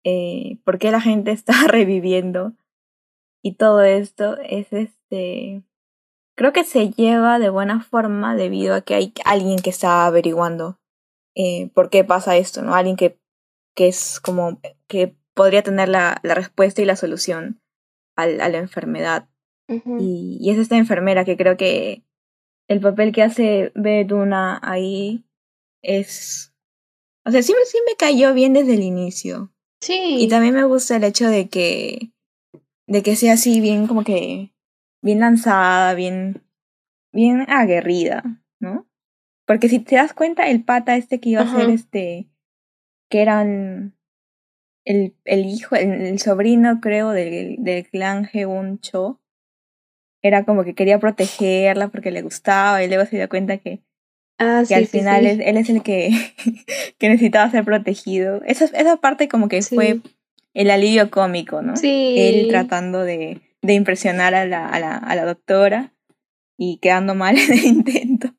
[0.05, 2.53] eh, por qué la gente está reviviendo
[3.43, 5.63] y todo esto, es este.
[6.35, 10.79] Creo que se lleva de buena forma debido a que hay alguien que está averiguando
[11.35, 12.75] eh, por qué pasa esto, ¿no?
[12.75, 13.19] Alguien que,
[13.75, 17.59] que es como que podría tener la, la respuesta y la solución
[18.17, 19.29] al, a la enfermedad.
[19.69, 22.03] y, y, es esta enfermera que creo que
[22.67, 25.25] el papel que hace Beduna ahí
[25.81, 26.53] es...
[27.25, 29.53] O sea, sí, sí me cayó bien desde el inicio.
[29.81, 30.17] Sí.
[30.19, 32.11] Y también me gusta el hecho de que...
[32.87, 34.53] de que sea así bien como que...
[35.01, 36.43] bien lanzada, bien...
[37.13, 38.87] bien aguerrida, ¿no?
[39.45, 42.29] Porque si te das cuenta, el pata este que iba a ser este...
[43.09, 43.96] que eran
[44.87, 49.19] el, el hijo, el, sobrino, creo, del, del clan Heun Cho,
[50.21, 53.81] era como que quería protegerla porque le gustaba y luego se dio cuenta que,
[54.39, 56.09] ah, que al final él es el que,
[56.97, 58.41] que necesitaba ser protegido.
[58.45, 59.99] Esa, esa parte como que fue
[60.53, 61.75] el alivio cómico, ¿no?
[61.75, 62.15] Sí.
[62.17, 65.93] Él tratando de, de impresionar a la, a, la, a la doctora
[66.57, 68.33] y quedando mal en el intento.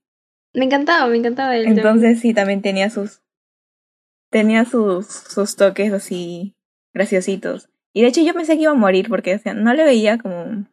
[0.55, 1.67] Me encantaba, me encantaba él.
[1.67, 3.21] Entonces sí, también tenía sus,
[4.31, 6.55] tenía sus, sus toques así
[6.95, 7.69] graciositos.
[7.93, 10.19] Y de hecho yo pensé que iba a morir porque o sea, no le veía
[10.19, 10.67] como,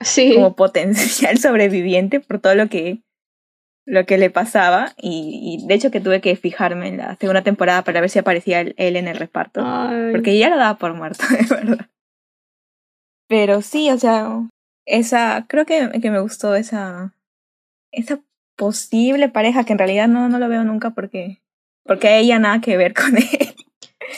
[0.00, 0.34] sí.
[0.34, 3.02] como potencial sobreviviente por todo lo que,
[3.86, 4.94] lo que le pasaba.
[4.96, 8.18] Y, y, de hecho que tuve que fijarme en la segunda temporada para ver si
[8.18, 9.62] aparecía él, en el reparto.
[10.12, 11.86] Porque ya lo daba por muerto, de verdad.
[13.28, 14.28] Pero sí, o sea,
[14.86, 17.14] esa, creo que, que me gustó esa,
[17.92, 18.20] esa
[18.56, 21.40] posible pareja que en realidad no, no lo veo nunca porque
[21.84, 23.54] porque ella nada que ver con él.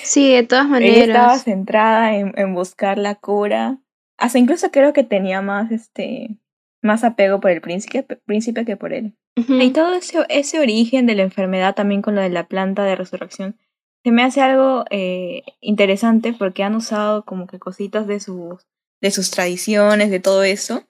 [0.03, 0.97] Sí, de todas maneras.
[0.97, 3.79] Ella estaba centrada en, en buscar la cura.
[4.19, 6.39] Hasta incluso creo que tenía más este
[6.83, 9.17] más apego por el príncipe, príncipe que por él.
[9.37, 12.97] Y todo ese, ese origen de la enfermedad también con lo de la planta de
[12.97, 13.57] resurrección
[14.05, 18.67] se me hace algo eh, interesante porque han usado como que cositas de sus,
[19.01, 20.85] de sus tradiciones, de todo eso,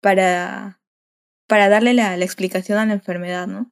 [0.00, 0.80] para,
[1.46, 3.70] para darle la, la explicación a la enfermedad, ¿no?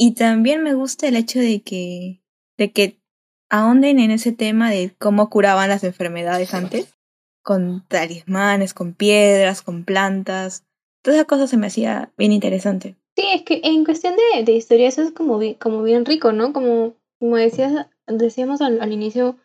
[0.00, 2.22] Y también me gusta el hecho de que,
[2.56, 3.00] de que
[3.50, 6.94] ahonden en ese tema de cómo curaban las enfermedades antes,
[7.42, 10.64] con talismanes, con piedras, con plantas.
[11.02, 12.94] Toda esa cosa se me hacía bien interesante.
[13.16, 16.30] Sí, es que en cuestión de, de historia eso es como bien, como bien rico,
[16.30, 16.52] ¿no?
[16.52, 19.36] Como, como decías, decíamos al, al inicio,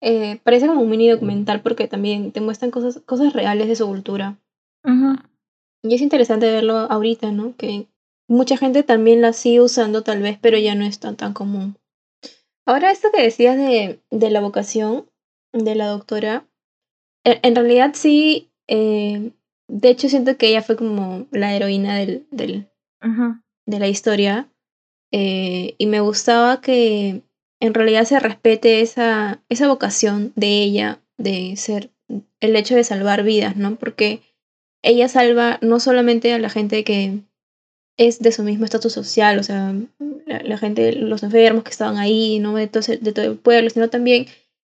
[0.00, 3.86] eh, parece como un mini documental porque también te muestran cosas, cosas reales de su
[3.86, 4.40] cultura.
[5.82, 7.54] Y es interesante verlo ahorita, ¿no?
[7.56, 7.86] Que
[8.30, 11.76] Mucha gente también la sigue usando tal vez, pero ya no es tan, tan común.
[12.64, 15.10] Ahora esto que decías de, de la vocación
[15.52, 16.46] de la doctora,
[17.24, 19.32] en, realidad sí, eh,
[19.66, 22.68] de hecho siento que ella fue como la heroína del, del,
[23.66, 24.48] de la historia
[25.10, 27.22] eh, y me gustaba que
[27.58, 31.90] en realidad se respete esa, esa vocación de ella de ser
[32.38, 33.74] el hecho de salvar vidas, ¿no?
[33.74, 34.22] Porque
[34.82, 37.24] ella salva no solamente a la gente que,
[38.00, 39.74] es de su mismo estatus social, o sea,
[40.24, 42.54] la, gente, los enfermos que estaban ahí, ¿no?
[42.54, 44.26] De todo, de todo el pueblo, sino también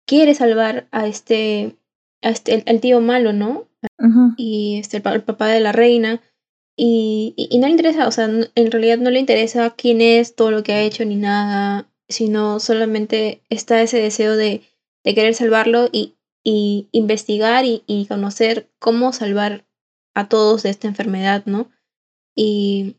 [0.05, 1.77] quiere salvar a este,
[2.21, 3.69] a este el, tío malo, ¿no?
[4.35, 6.21] Y este, el, papá de la reina.
[6.75, 10.51] Y, y, no le interesa, o sea, en realidad no le interesa quién es, todo
[10.51, 14.63] lo que ha hecho ni nada, sino solamente está ese deseo de,
[15.05, 19.65] de querer salvarlo y, y investigar y, y, conocer cómo salvar
[20.13, 21.69] a todos de esta enfermedad, ¿no?
[22.35, 22.97] Y,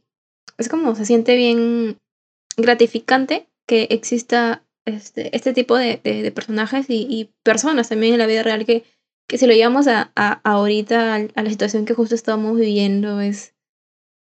[0.59, 1.99] es como se siente bien
[2.57, 8.27] gratificante que exista este, este tipo de, de, personajes y, y, personas también en la
[8.27, 8.85] vida real que,
[9.27, 13.55] que si lo llevamos a, a, ahorita, a, la situación que justo estamos viviendo, es,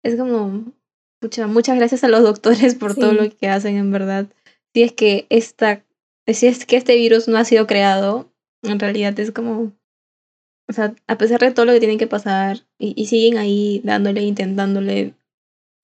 [0.04, 0.72] es como,
[1.20, 4.26] mucha, muchas gracias a los doctores por todo lo que hacen, en verdad.
[4.72, 5.84] Si es que esta,
[6.26, 8.30] si es que este virus no ha sido creado,
[8.62, 9.72] en realidad es como,
[10.68, 13.80] o sea, a pesar de todo lo que tienen que pasar, y, y siguen ahí
[13.84, 15.14] dándole, intentándole.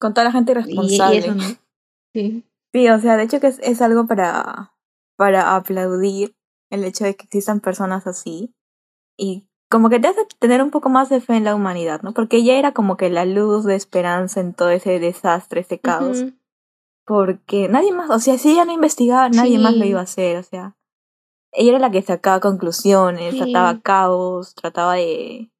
[0.01, 1.33] Con toda la gente responsable.
[2.13, 2.43] Sí.
[2.73, 4.73] Sí, o sea, de hecho que es, es algo para,
[5.15, 6.35] para aplaudir
[6.71, 8.55] el hecho de que existan personas así.
[9.15, 12.13] Y como que te hace tener un poco más de fe en la humanidad, ¿no?
[12.13, 16.25] Porque ella era como que la luz de esperanza en todo ese desastre, ese caos.
[17.05, 20.37] Porque nadie más, o sea, si ella no investigaba, nadie más lo iba a hacer,
[20.37, 20.75] o sea.
[21.53, 25.50] Ella era la que sacaba conclusiones, trataba caos, trataba de,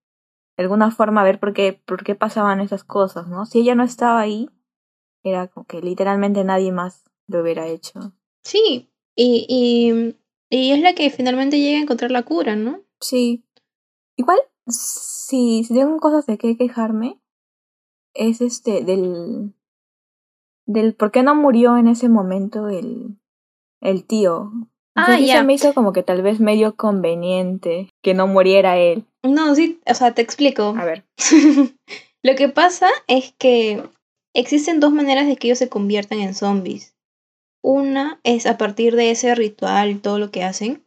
[0.62, 3.48] de alguna forma ver por qué, por qué pasaban esas cosas, ¿no?
[3.48, 4.48] Si ella no estaba ahí,
[5.24, 8.14] era como que literalmente nadie más lo hubiera hecho.
[8.44, 10.16] Sí, y, y,
[10.56, 12.82] y es la que finalmente llega a encontrar la cura, ¿no?
[13.00, 13.44] Sí.
[14.18, 17.20] Igual, si, si tengo cosas de qué quejarme,
[18.14, 19.56] es este, del,
[20.68, 23.20] del por qué no murió en ese momento el,
[23.80, 24.52] el tío.
[24.96, 25.44] Ah, ya.
[25.44, 29.06] Me hizo como que tal vez medio conveniente que no muriera él.
[29.24, 30.76] No, sí, o sea, te explico.
[30.78, 31.04] A ver.
[32.24, 33.84] Lo que pasa es que
[34.34, 36.96] Existen dos maneras de que ellos se conviertan en zombies.
[37.62, 40.84] Una es a partir de ese ritual y todo lo que hacen,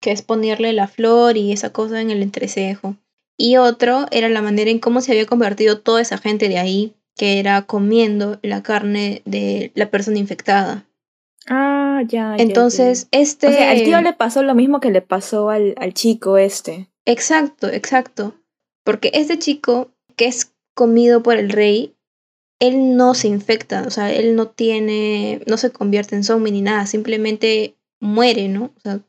[0.00, 2.96] que es ponerle la flor y esa cosa en el entrecejo.
[3.38, 6.94] Y otro era la manera en cómo se había convertido toda esa gente de ahí,
[7.16, 10.84] que era comiendo la carne de la persona infectada.
[11.50, 12.36] Ah, ya.
[12.38, 13.48] Entonces, este...
[13.48, 16.88] O sea, al tío le pasó lo mismo que le pasó al, al chico este.
[17.04, 18.34] Exacto, exacto.
[18.84, 21.94] Porque este chico, que es comido por el rey,
[22.60, 26.62] él no se infecta, o sea, él no tiene, no se convierte en zombie ni
[26.62, 28.72] nada, simplemente muere, ¿no?
[28.76, 29.00] O sea,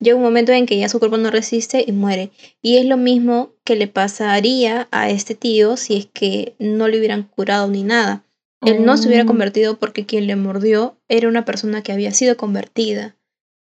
[0.00, 2.30] llega un momento en que ya su cuerpo no resiste y muere.
[2.60, 6.98] Y es lo mismo que le pasaría a este tío si es que no le
[6.98, 8.24] hubieran curado ni nada.
[8.66, 9.26] Él no se hubiera oh.
[9.26, 13.16] convertido porque quien le mordió era una persona que había sido convertida,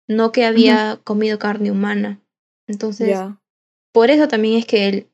[0.07, 2.21] no que había comido carne humana.
[2.67, 3.19] Entonces,
[3.93, 5.07] por eso también es que él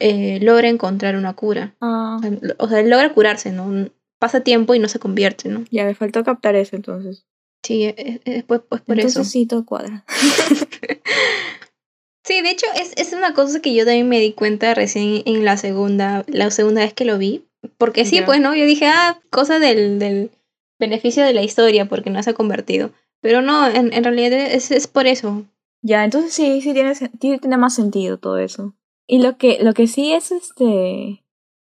[0.00, 1.74] eh, logra encontrar una cura.
[1.80, 2.20] Ah.
[2.58, 3.90] O sea, él logra curarse, ¿no?
[4.18, 5.64] Pasa tiempo y no se convierte, ¿no?
[5.70, 7.26] Ya, me faltó captar eso entonces.
[7.62, 9.28] Sí, e, e, es, pues, pues por entonces, eso.
[9.28, 10.04] sí, todo cuadra.
[12.24, 15.44] sí, de hecho, es, es una cosa que yo también me di cuenta recién en
[15.44, 17.44] la segunda, la segunda vez que lo vi.
[17.76, 18.54] Porque sí, pues, ¿no?
[18.54, 20.30] Yo dije, ah, cosa del, del
[20.78, 22.90] beneficio de la historia, porque no se ha convertido.
[23.20, 25.44] Pero no, en, en realidad es, es por eso.
[25.82, 28.74] Ya, entonces sí, sí tiene, tiene más sentido todo eso.
[29.06, 31.24] Y lo que, lo que sí es este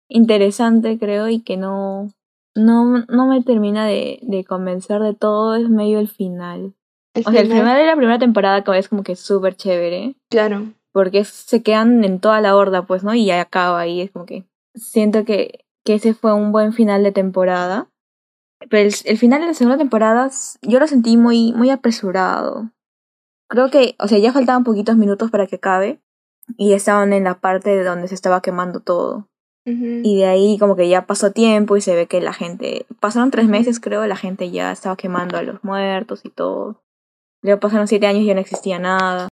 [0.09, 2.09] interesante, creo, y que no,
[2.55, 6.75] no, no me termina de, de convencer de todo, es medio el final.
[7.14, 10.16] o sea, el final de la primera temporada es como que súper chévere.
[10.29, 10.73] Claro.
[10.93, 13.14] Porque se quedan en toda la horda, pues, ¿no?
[13.14, 17.03] Y ya acaba ahí, es como que siento que, que ese fue un buen final
[17.03, 17.88] de temporada.
[18.69, 20.31] Pero el, el, final de la segunda temporada
[20.62, 22.71] yo lo sentí muy, muy apresurado.
[23.49, 26.01] Creo que, o sea, ya faltaban poquitos minutos para que acabe
[26.57, 29.29] y estaban en la parte de donde se estaba quemando todo.
[29.66, 33.31] Y de ahí como que ya pasó tiempo y se ve que la gente, pasaron
[33.31, 36.83] tres meses creo, la gente ya estaba quemando a los muertos y todo.
[37.43, 39.29] Luego pasaron siete años y ya no existía nada.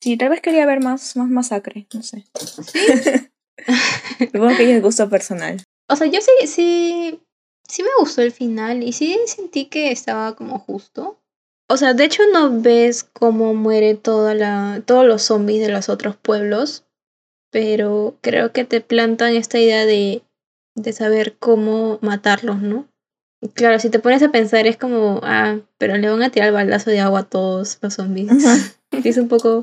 [0.00, 2.24] Sí, tal vez quería ver más, más masacre, no sé.
[4.18, 5.62] Supongo que es gusto personal.
[5.88, 7.20] O sea, yo sí, sí,
[7.68, 11.18] sí me gustó el final y sí sentí que estaba como justo.
[11.68, 15.88] O sea, de hecho no ves cómo muere toda la, todos los zombies de los
[15.88, 16.84] otros pueblos,
[17.50, 20.22] pero creo que te plantan esta idea de,
[20.76, 22.88] de saber cómo matarlos, ¿no?
[23.54, 26.54] Claro, si te pones a pensar es como, ah, pero le van a tirar el
[26.54, 28.30] baldazo de agua a todos los zombies.
[28.92, 29.62] es un poco,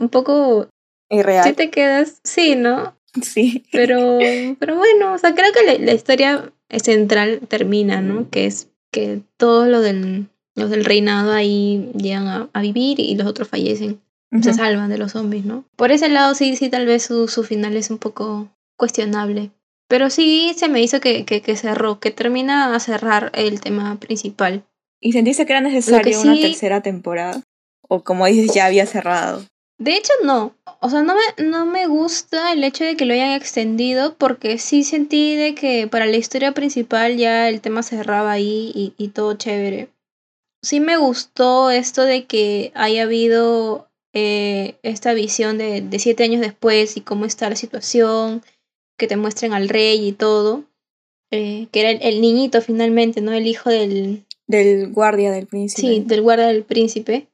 [0.00, 0.68] un poco...
[1.10, 1.44] Irreal.
[1.44, 2.96] Si te quedas, sí, ¿no?
[3.22, 3.64] Sí.
[3.70, 4.18] Pero,
[4.58, 8.28] pero bueno, o sea, creo que la, la historia central termina, ¿no?
[8.30, 13.26] Que es que todo lo del los del reinado ahí llegan a, vivir y los
[13.26, 14.00] otros fallecen.
[14.42, 15.64] Se salvan de los zombies, ¿no?
[15.76, 19.52] Por ese lado sí, sí, tal vez su, su final es un poco cuestionable.
[19.86, 24.00] Pero sí se me hizo que, que, que, cerró, que termina a cerrar el tema
[24.00, 24.64] principal.
[25.00, 27.42] ¿Y sentiste que era necesario una tercera temporada?
[27.88, 29.44] ¿O como dices, ya había cerrado?
[29.78, 30.54] De hecho, no.
[30.80, 34.58] O sea, no me, no me gusta el hecho de que lo hayan extendido porque
[34.58, 39.08] sí sentí de que para la historia principal ya el tema cerraba ahí y, y
[39.08, 39.88] todo chévere
[40.64, 46.40] sí me gustó esto de que haya habido eh, esta visión de, de, siete años
[46.40, 48.42] después y cómo está la situación,
[48.98, 50.64] que te muestren al rey y todo,
[51.30, 53.32] eh, que era el, niñito finalmente, ¿no?
[53.32, 55.80] El hijo del, del guardia del príncipe.
[55.80, 57.28] Sí, del guardia del príncipe.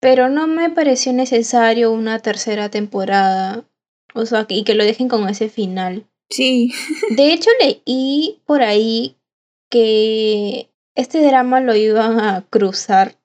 [0.00, 3.64] Pero no me pareció necesario una tercera temporada.
[4.14, 6.06] O sea, y que lo dejen con ese final.
[6.30, 6.72] Sí.
[7.16, 9.16] De hecho, leí por ahí
[9.70, 13.16] que este drama lo iban a cruzar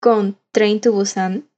[0.00, 1.48] con Train to Busan,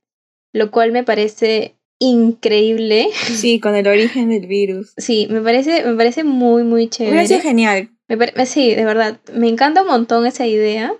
[0.52, 3.08] lo cual me parece increíble.
[3.12, 4.92] Sí, con el origen del virus.
[4.96, 7.16] Sí, me parece, me parece muy, muy chévere.
[7.16, 7.90] Me parece genial.
[8.46, 10.94] sí, de verdad, me encanta un montón esa idea.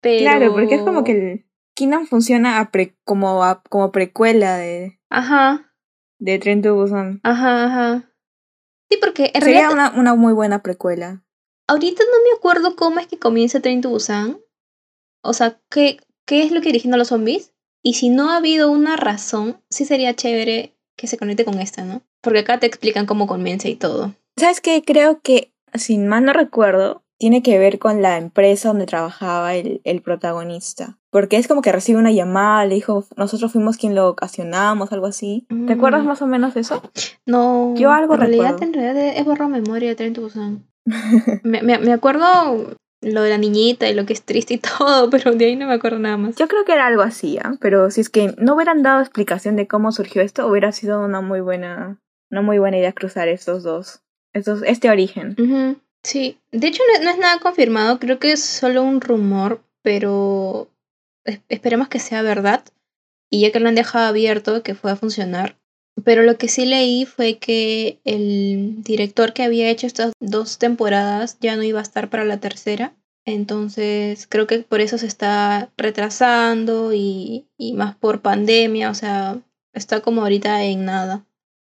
[0.00, 0.20] Pero...
[0.20, 1.44] Claro, porque es como que el
[1.74, 2.70] Kingdom funciona
[3.04, 5.00] como, como precuela de...
[5.10, 5.74] Ajá.
[6.18, 7.20] De Train to Busan.
[7.22, 8.14] Ajá, ajá.
[8.90, 9.72] Sí, porque en Sería realidad...
[9.72, 11.24] una, una muy buena precuela.
[11.66, 14.38] Ahorita no me acuerdo cómo es que comienza Train to Busan.
[15.22, 17.54] O sea, ¿qué, ¿qué es lo que originó a los zombies?
[17.82, 21.84] Y si no ha habido una razón, sí sería chévere que se conecte con esta,
[21.84, 22.02] ¿no?
[22.20, 24.14] Porque acá te explican cómo comienza y todo.
[24.36, 24.82] ¿Sabes qué?
[24.84, 29.80] Creo que, sin mal no recuerdo, tiene que ver con la empresa donde trabajaba el,
[29.84, 30.98] el protagonista.
[31.08, 35.06] Porque es como que recibe una llamada, le dijo, nosotros fuimos quien lo ocasionamos, algo
[35.06, 35.46] así.
[35.48, 35.70] ¿Te mm.
[35.70, 36.82] acuerdas más o menos de eso?
[37.24, 37.76] No.
[37.76, 40.66] Yo algo en realidad, En realidad he borrado memoria de Tren Busan.
[41.44, 45.08] me, me, me acuerdo lo de la niñita y lo que es triste y todo,
[45.08, 46.34] pero de ahí no me acuerdo nada más.
[46.34, 47.54] Yo creo que era algo así, ¿ah?
[47.60, 51.20] pero si es que no hubieran dado explicación de cómo surgió esto, hubiera sido una
[51.20, 52.00] muy buena,
[52.32, 54.02] una muy buena idea cruzar estos dos,
[54.32, 55.36] estos, este origen.
[56.04, 60.68] Sí, de hecho no, es nada confirmado, creo que es solo un rumor, pero
[61.48, 62.64] esperemos que sea verdad.
[63.30, 65.58] Y ya que lo han dejado abierto, que pueda funcionar.
[66.04, 71.38] Pero lo que sí leí fue que el director que había hecho estas dos temporadas
[71.40, 72.94] ya no iba a estar para la tercera.
[73.24, 79.40] Entonces creo que por eso se está retrasando y, y más por pandemia, o sea,
[79.72, 81.24] está como ahorita en nada.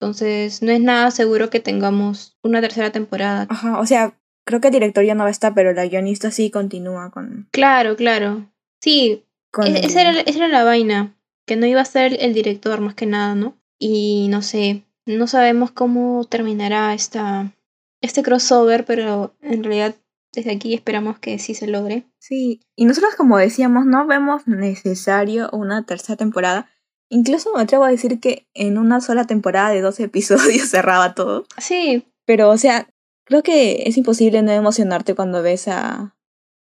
[0.03, 3.47] Entonces no es nada seguro que tengamos una tercera temporada.
[3.49, 6.33] Ajá, o sea, creo que el director ya no va a estar, pero la guionista
[6.33, 7.49] sí continúa con...
[7.53, 8.53] Claro, claro.
[8.81, 9.25] Sí,
[9.65, 12.97] e-, esa, era, esa era la vaina, que no iba a ser el director más
[12.97, 13.57] que nada, ¿no?
[13.79, 17.55] Y no sé, no sabemos cómo terminará esta,
[18.01, 19.95] este crossover, pero en realidad
[20.33, 22.09] desde aquí esperamos que sí se logre.
[22.19, 26.69] Sí, y nosotros como decíamos, no vemos necesario una tercera temporada.
[27.13, 31.45] Incluso me atrevo a decir que en una sola temporada de 12 episodios cerraba todo.
[31.59, 32.07] Sí.
[32.25, 32.89] Pero, o sea,
[33.25, 36.17] creo que es imposible no emocionarte cuando ves a,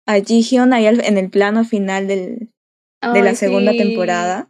[0.07, 2.49] a Ji-hyun ahí en el plano final del,
[3.13, 4.49] de la segunda temporada.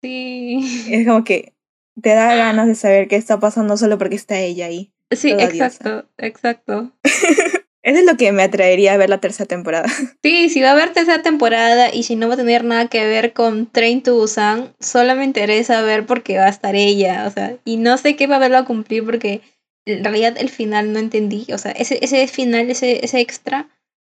[0.00, 0.86] Sí.
[0.90, 1.54] Es como que
[2.00, 4.92] te da ganas de saber qué está pasando solo porque está ella ahí.
[5.10, 6.92] Sí, exacto, exacto.
[7.82, 9.88] Eso es lo que me atraería a ver la tercera temporada.
[10.22, 13.06] Sí, si va a haber tercera temporada y si no va a tener nada que
[13.06, 17.30] ver con Train to Busan, solo me interesa ver porque va a estar ella, o
[17.30, 19.40] sea, y no sé qué va a cumplir porque
[19.86, 23.68] en realidad el final no entendí, o sea, ese, ese final, ese, ese extra,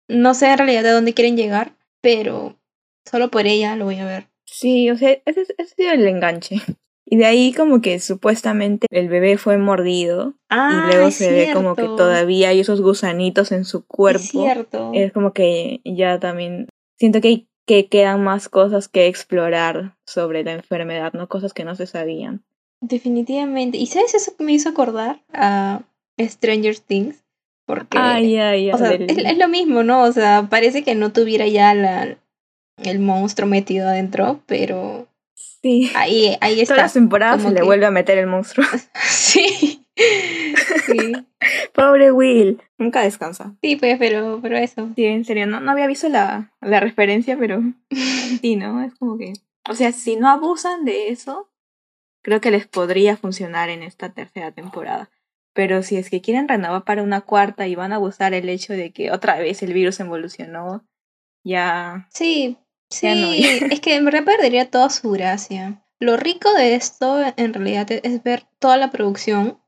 [0.07, 2.57] no sé en realidad a dónde quieren llegar, pero
[3.05, 4.27] solo por ella lo voy a ver.
[4.45, 6.61] Sí, o sea, ese, ese ha sido el enganche.
[7.09, 11.53] Y de ahí como que supuestamente el bebé fue mordido ah, y luego se ve
[11.53, 14.19] como que todavía hay esos gusanitos en su cuerpo.
[14.19, 14.91] Es cierto.
[14.93, 16.67] Es como que ya también
[16.99, 21.29] siento que, que quedan más cosas que explorar sobre la enfermedad, ¿no?
[21.29, 22.43] Cosas que no se sabían.
[22.81, 23.77] Definitivamente.
[23.77, 25.83] ¿Y sabes eso que me hizo acordar a
[26.19, 27.23] Stranger Things?
[27.65, 30.03] Porque ay, ay, o sea, es, lo mismo, ¿no?
[30.03, 32.17] O sea, parece que no tuviera ya la,
[32.77, 35.06] el monstruo metido adentro, pero
[35.61, 35.91] Sí.
[35.95, 36.73] Ahí, ahí está.
[36.73, 38.65] Todas las temporadas se le vuelve a meter el monstruo.
[39.05, 39.85] sí.
[39.95, 41.13] sí.
[41.73, 42.61] Pobre Will.
[42.77, 43.55] Nunca descansa.
[43.61, 44.89] Sí, pues, pero, pero eso.
[44.95, 47.61] Sí, en serio, no, no había visto la, la referencia, pero
[48.41, 48.83] sí, ¿no?
[48.83, 49.33] Es como que.
[49.69, 51.49] O sea, si no abusan de eso,
[52.23, 55.09] creo que les podría funcionar en esta tercera temporada.
[55.53, 58.73] Pero si es que quieren renovar para una cuarta y van a abusar el hecho
[58.73, 60.85] de que otra vez el virus evolucionó,
[61.43, 62.07] ya.
[62.11, 62.57] Sí,
[62.89, 65.83] Sí, es que en verdad perdería toda su gracia.
[65.99, 69.59] Lo rico de esto en realidad es ver toda la producción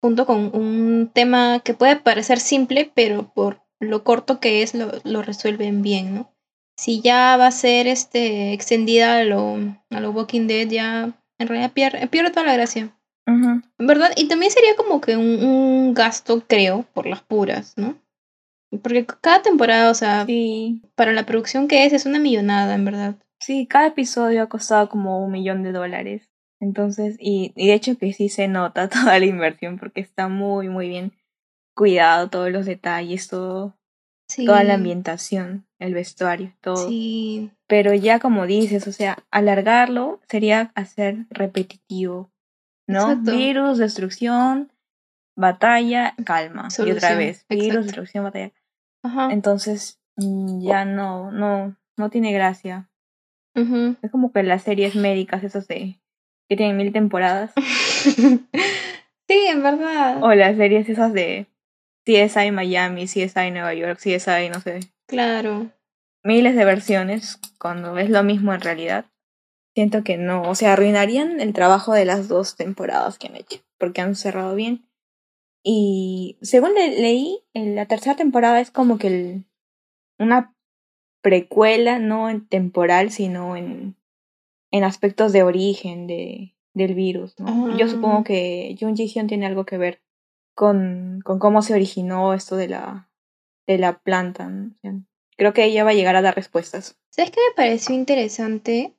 [0.00, 4.90] junto con un tema que puede parecer simple, pero por lo corto que es lo,
[5.04, 6.32] lo resuelven bien, ¿no?
[6.76, 9.58] Si ya va a ser este extendida a lo,
[9.90, 12.96] a lo Walking Dead, ya en realidad pierde, pierde toda la gracia.
[13.26, 14.12] En ¿Verdad?
[14.16, 17.96] Y también sería como que un, un gasto, creo, por las puras, ¿no?
[18.78, 20.26] Porque cada temporada, o sea,
[20.94, 23.16] para la producción que es, es una millonada, en verdad.
[23.40, 26.30] Sí, cada episodio ha costado como un millón de dólares.
[26.60, 30.68] Entonces, y, y de hecho que sí se nota toda la inversión porque está muy,
[30.68, 31.12] muy bien
[31.74, 33.76] cuidado, todos los detalles, todo,
[34.46, 36.88] toda la ambientación, el vestuario, todo.
[36.88, 37.50] Sí.
[37.66, 42.30] Pero ya como dices, o sea, alargarlo sería hacer repetitivo,
[42.86, 43.16] ¿no?
[43.16, 44.72] Virus, destrucción,
[45.36, 46.68] batalla, calma.
[46.78, 48.52] Y otra vez, virus, destrucción, batalla.
[49.02, 49.30] Ajá.
[49.32, 52.88] Entonces, mm, ya no, no, no tiene gracia.
[53.54, 56.00] Es como que las series médicas, esos de
[56.48, 57.52] que tienen mil temporadas.
[57.56, 58.48] sí,
[59.28, 60.22] en verdad.
[60.22, 61.46] O las series esas de
[62.04, 64.80] CSI Miami, CSI Nueva York, CSI, no sé.
[65.06, 65.70] Claro.
[66.24, 69.06] Miles de versiones cuando es lo mismo en realidad.
[69.74, 73.60] Siento que no, o sea, arruinarían el trabajo de las dos temporadas que han hecho,
[73.78, 74.86] porque han cerrado bien.
[75.62, 79.44] Y según leí, en la tercera temporada es como que el,
[80.18, 80.54] una
[81.22, 83.96] precuela, no en temporal, sino en,
[84.70, 87.38] en aspectos de origen de, del virus.
[87.38, 87.76] ¿no?
[87.76, 88.24] Yo supongo ah.
[88.24, 90.02] que Jun Ji Hyun tiene algo que ver
[90.54, 93.10] con, con cómo se originó esto de la,
[93.66, 94.50] de la planta.
[95.36, 96.98] Creo que ella va a llegar a dar respuestas.
[97.10, 98.94] ¿Sabes qué me pareció interesante?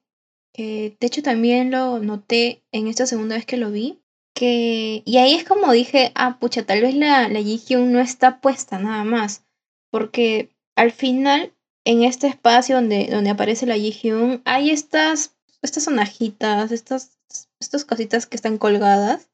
[0.53, 4.03] Que de hecho también lo noté en esta segunda vez que lo vi.
[4.44, 8.41] Que, y ahí es como dije, ah, pucha, tal vez la, la Hyun no está
[8.41, 9.46] puesta nada más.
[9.89, 11.54] Porque al final
[11.86, 17.20] en este espacio donde, donde aparece la Ji-hyun, hay estas, estas sonajitas, estas,
[17.58, 19.30] estas cositas que están colgadas,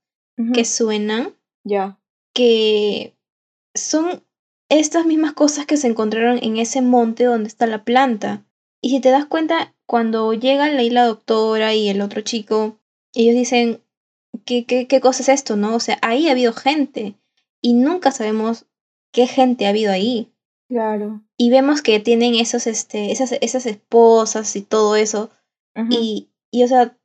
[0.53, 1.35] que suenan.
[1.63, 1.99] Ya.
[2.35, 3.17] Que
[3.73, 4.23] son
[4.69, 8.45] estas mismas cosas que se encontraron en ese monte donde está la planta.
[8.79, 12.79] Y si te das cuenta, cuando llega la isla doctora y el otro chico,
[13.15, 13.81] ellos dicen,
[14.45, 15.55] ¿qué, qué, qué cosa es esto?
[15.55, 15.75] ¿No?
[15.75, 17.15] O sea, ahí ha habido gente.
[17.61, 18.65] Y nunca sabemos
[19.11, 20.31] qué gente ha habido ahí.
[20.69, 21.21] Claro.
[21.37, 25.31] Y vemos que tienen esos, este, esas, esas esposas y todo eso.
[25.89, 26.97] y, y, o sea,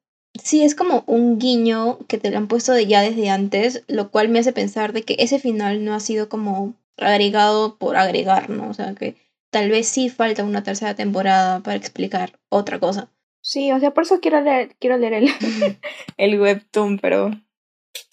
[0.43, 4.11] sí es como un guiño que te lo han puesto de ya desde antes, lo
[4.11, 8.51] cual me hace pensar de que ese final no ha sido como agregado por agregar,
[8.51, 8.69] ¿no?
[8.69, 9.17] O sea, que
[9.51, 13.09] tal vez sí falta una tercera temporada para explicar otra cosa.
[13.45, 15.29] Sí, o sea, por eso quiero leer, quiero leer el,
[16.17, 17.31] el webtoon, pero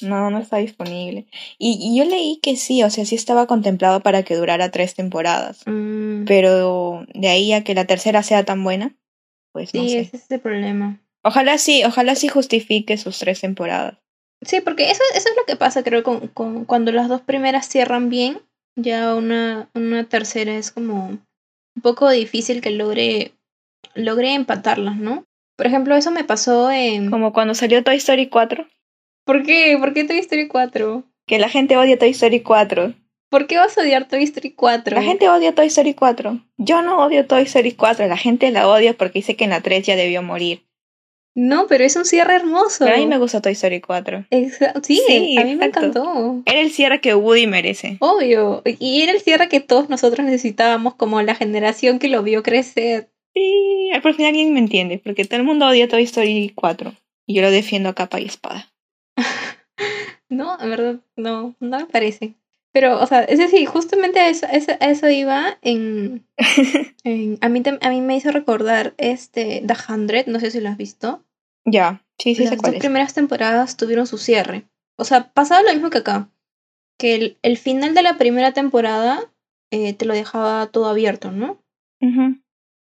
[0.02, 1.26] no, no está disponible.
[1.58, 5.62] Y, yo leí que sí, o sea, sí estaba contemplado para que durara tres temporadas.
[5.66, 6.26] Mm.
[6.26, 8.94] Pero de ahí a que la tercera sea tan buena,
[9.54, 10.00] pues no sí, sé.
[10.00, 11.00] ese es el problema.
[11.24, 13.98] Ojalá sí, ojalá sí justifique sus tres temporadas.
[14.42, 17.70] Sí, porque eso, eso es lo que pasa, creo, con, con cuando las dos primeras
[17.70, 18.42] cierran bien,
[18.76, 21.06] ya una, una tercera es como
[21.76, 23.34] un poco difícil que logre,
[23.96, 25.26] logre empatarlas, ¿no?
[25.58, 27.12] Por ejemplo, eso me pasó en...
[27.12, 28.68] Como cuando salió Toy Story 4.
[29.26, 29.78] ¿Por qué?
[29.80, 31.04] ¿Por qué Toy Story 4?
[31.28, 32.94] Que la gente odia Toy Story 4.
[33.30, 34.96] ¿Por qué vas a odiar Toy Story 4?
[34.96, 36.40] La gente odia Toy Story 4.
[36.58, 38.08] Yo no odio Toy Story 4.
[38.08, 40.66] La gente la odia porque dice que en la 3 ya debió morir.
[41.34, 42.86] No, pero es un cierre hermoso.
[42.86, 44.26] a mí me gusta Toy Story 4.
[44.84, 46.42] sí, a mí me encantó.
[46.46, 47.98] Era el cierre que Woody merece.
[48.02, 48.62] Obvio.
[48.66, 53.10] Y era el cierre que todos nosotros necesitábamos como la generación que lo vio crecer.
[53.34, 56.94] Sí, por fin alguien me entiende, porque todo el mundo odia Toy Story 4.
[57.28, 58.72] Y yo lo defiendo a capa y espada.
[60.30, 62.36] no, en verdad, no, no me parece.
[62.74, 66.26] Pero, o sea, es decir, justamente eso, eso, eso iba en,
[67.42, 70.78] a, mí, a mí me hizo recordar este The Hundred, no sé si lo has
[70.78, 71.24] visto.
[71.66, 74.64] Ya, sí, sí, Las dos primeras temporadas tuvieron su cierre.
[74.98, 76.30] O sea, pasaba lo mismo que acá.
[76.98, 79.32] Que el, el final de la primera temporada
[79.72, 81.62] eh, te lo dejaba todo abierto, ¿no?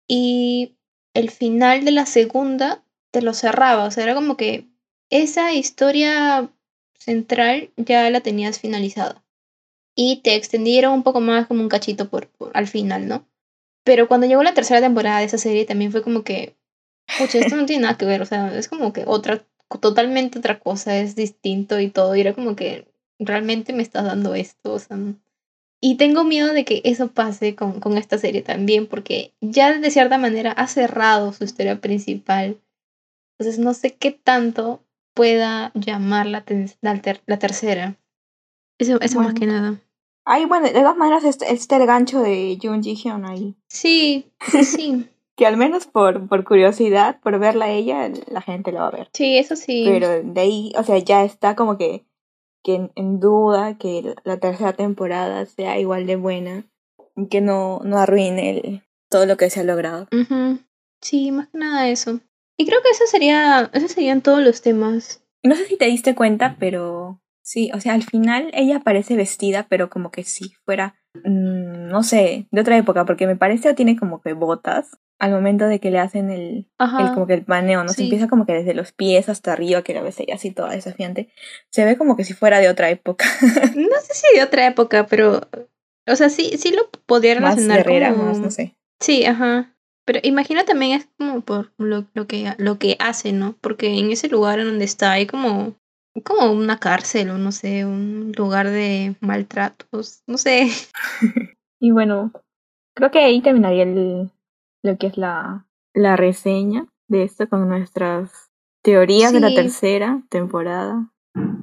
[0.09, 0.75] Y
[1.13, 3.85] el final de la segunda te lo cerraba.
[3.85, 4.67] O sea, era como que
[5.09, 6.51] esa historia
[6.97, 9.23] central ya la tenías finalizada.
[9.95, 13.27] Y te extendieron un poco más como un cachito por, al final, ¿no?
[13.83, 16.57] Pero cuando llegó la tercera temporada de esa serie también fue como que,
[17.17, 19.45] pucha, esto no tiene nada que ver, o sea, es como que otra,
[19.79, 22.15] totalmente otra cosa, es distinto y todo.
[22.15, 22.87] Y era como que
[23.19, 24.97] realmente me estás dando esto, o sea.
[25.81, 29.91] Y tengo miedo de que eso pase con, con esta serie también, porque ya de
[29.91, 32.59] cierta manera ha cerrado su historia principal.
[33.37, 36.43] Entonces no sé qué tanto pueda llamar la,
[36.81, 37.95] la, tercera.
[38.77, 39.81] Eso, eso más que nada.
[40.25, 43.55] Ay, bueno, de todas maneras este, este el gancho de Jun Ji Hyun ahí.
[43.67, 45.09] Sí, sí, sí.
[45.39, 48.91] que al menos por, por curiosidad, por verla a ella, la gente lo va a
[48.91, 49.09] ver.
[49.13, 49.85] Sí, eso sí.
[49.85, 52.03] Pero de ahí, o sea, ya está como que,
[52.63, 56.65] que en, duda que la tercera temporada sea igual de buena
[57.15, 60.07] y que no, no arruine todo lo que se ha logrado.
[61.01, 62.19] Sí, más que nada eso.
[62.57, 65.23] Y creo que eso sería, esos serían todos los temas.
[65.43, 69.67] No sé si te diste cuenta, pero sí, o sea, al final ella parece vestida,
[69.69, 73.75] pero como que si fuera, mm, no sé, de otra época, porque me parece que
[73.75, 77.43] tiene como que botas al momento de que le hacen el, el como que el
[77.43, 77.89] paneo, ¿no?
[77.89, 80.71] Se empieza como que desde los pies hasta arriba, que la ves ella así toda
[80.71, 81.29] desafiante.
[81.71, 83.25] Se ve como que si fuera de otra época.
[83.75, 85.41] no sé si de otra época, pero,
[86.07, 88.77] o sea, sí, sí lo podría relacionar más más, no sé.
[89.01, 89.75] Sí, ajá.
[90.05, 93.57] Pero imagino también es como por lo, lo, que, lo que hace, ¿no?
[93.61, 95.75] Porque en ese lugar en donde está hay como,
[96.21, 100.69] como una cárcel o no sé, un lugar de maltratos, no sé.
[101.79, 102.31] y bueno,
[102.95, 104.31] creo que ahí terminaría el,
[104.83, 108.49] lo que es la, la reseña de esto con nuestras
[108.83, 111.11] teorías de la tercera temporada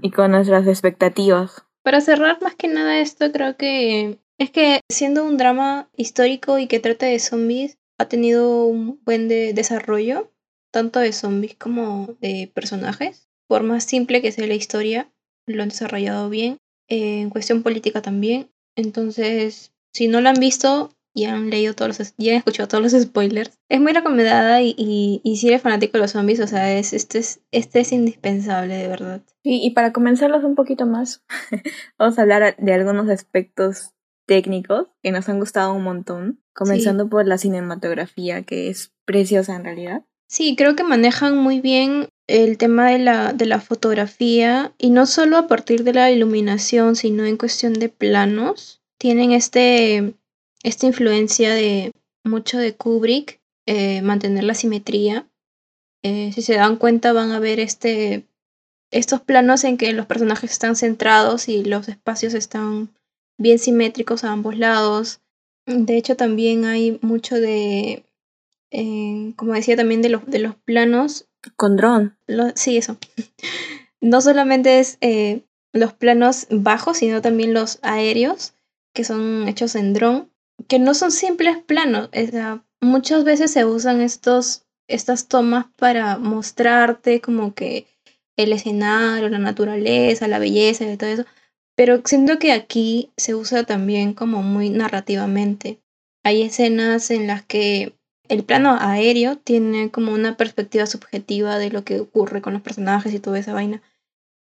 [0.02, 1.64] y con nuestras expectativas.
[1.82, 6.66] Para cerrar más que nada esto, creo que es que siendo un drama histórico y
[6.66, 10.30] que trata de zombies, ha tenido un buen de desarrollo,
[10.70, 13.25] tanto de zombies como de personajes.
[13.48, 15.12] Por más simple que sea la historia,
[15.46, 16.58] lo han desarrollado bien.
[16.88, 18.50] Eh, en cuestión política también.
[18.76, 22.92] Entonces, si no lo han visto y han leído todos los, y han escuchado todos
[22.92, 26.76] los spoilers, es muy recomendada y, y, si eres fanático de los zombies, o sea,
[26.76, 29.22] es, este, es, este es indispensable, de verdad.
[29.42, 31.24] y para comenzarlos un poquito más,
[31.98, 33.94] vamos a hablar de algunos aspectos
[34.26, 39.64] técnicos que nos han gustado un montón, comenzando por la cinematografía, que es preciosa en
[39.64, 40.04] realidad.
[40.28, 45.06] Sí, creo que manejan muy bien el tema de la, de la fotografía y no
[45.06, 48.82] solo a partir de la iluminación, sino en cuestión de planos.
[48.98, 50.14] Tienen este,
[50.62, 51.92] esta influencia de
[52.24, 55.28] mucho de Kubrick, eh, mantener la simetría.
[56.02, 58.26] Eh, si se dan cuenta van a ver este,
[58.90, 62.90] estos planos en que los personajes están centrados y los espacios están
[63.38, 65.20] bien simétricos a ambos lados.
[65.66, 68.04] De hecho, también hay mucho de,
[68.70, 71.26] eh, como decía, también de los, de los planos.
[71.54, 72.18] Con dron.
[72.54, 72.96] sí, eso.
[74.00, 75.42] no solamente es eh,
[75.72, 78.54] los planos bajos, sino también los aéreos,
[78.94, 80.30] que son hechos en dron,
[80.68, 82.10] que no son simples planos.
[82.80, 87.86] muchas veces se usan estos, estas tomas para mostrarte como que
[88.36, 91.24] el escenario, la naturaleza, la belleza y todo eso,
[91.74, 95.80] pero siento que aquí se usa también como muy narrativamente.
[96.24, 97.94] Hay escenas en las que
[98.28, 103.12] el plano aéreo tiene como una perspectiva subjetiva de lo que ocurre con los personajes
[103.12, 103.82] y toda esa vaina,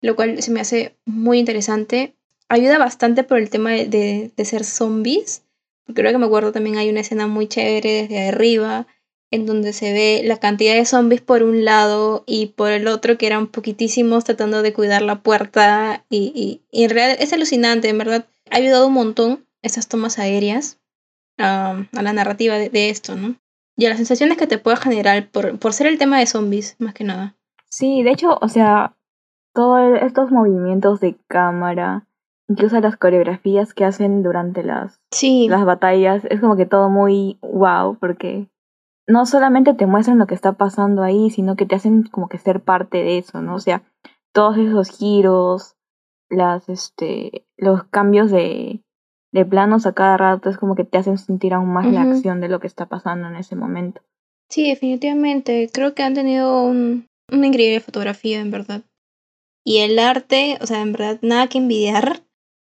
[0.00, 2.14] lo cual se me hace muy interesante.
[2.48, 5.42] Ayuda bastante por el tema de, de, ser zombies,
[5.86, 8.86] porque creo que me acuerdo también hay una escena muy chévere desde arriba,
[9.30, 13.16] en donde se ve la cantidad de zombies por un lado y por el otro
[13.16, 17.98] que eran poquitísimos tratando de cuidar la puerta y, y, en realidad es alucinante, en
[17.98, 20.78] verdad ha ayudado un montón esas tomas aéreas
[21.38, 23.36] a la narrativa de, esto, ¿no?
[23.76, 26.76] Y a las sensaciones que te puede generar por, por ser el tema de zombies,
[26.78, 27.36] más que nada.
[27.68, 28.96] Sí, de hecho, o sea,
[29.54, 32.06] todos estos movimientos de cámara,
[32.48, 35.00] incluso las coreografías que hacen durante las,
[35.48, 38.48] las batallas, es como que todo muy wow, porque
[39.06, 42.38] no solamente te muestran lo que está pasando ahí, sino que te hacen como que
[42.38, 43.54] ser parte de eso, ¿no?
[43.54, 43.82] O sea,
[44.32, 45.76] todos esos giros,
[46.28, 48.82] las, este, los cambios de,
[49.32, 52.40] de planos a cada rato es como que te hacen sentir aún más la acción
[52.40, 54.02] de lo que está pasando en ese momento.
[54.50, 55.70] Sí, definitivamente.
[55.72, 58.82] Creo que han tenido un, una increíble fotografía, en verdad.
[59.64, 62.22] Y el arte, o sea, en verdad, nada que envidiar.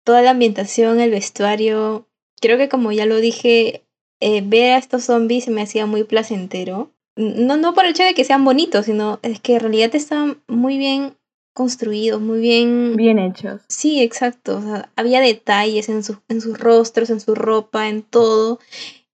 [0.03, 2.07] Toda la ambientación, el vestuario.
[2.41, 3.85] Creo que como ya lo dije,
[4.19, 6.91] eh, ver a estos zombies me hacía muy placentero.
[7.15, 10.41] No, no por el hecho de que sean bonitos, sino es que en realidad están
[10.47, 11.15] muy bien
[11.59, 12.95] construidos, muy bien...
[12.95, 13.59] Bien hechos.
[13.67, 14.63] Sí, exacto.
[14.95, 18.59] había detalles en, en sus rostros, en su ropa, en todo.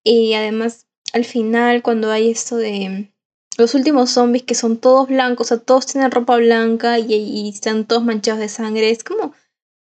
[0.04, 3.10] Y además, al final, cuando hay esto de
[3.58, 7.48] los últimos zombies que son todos blancos, o sea, todos tienen ropa blanca y, y
[7.48, 9.34] están todos manchados de sangre, es como...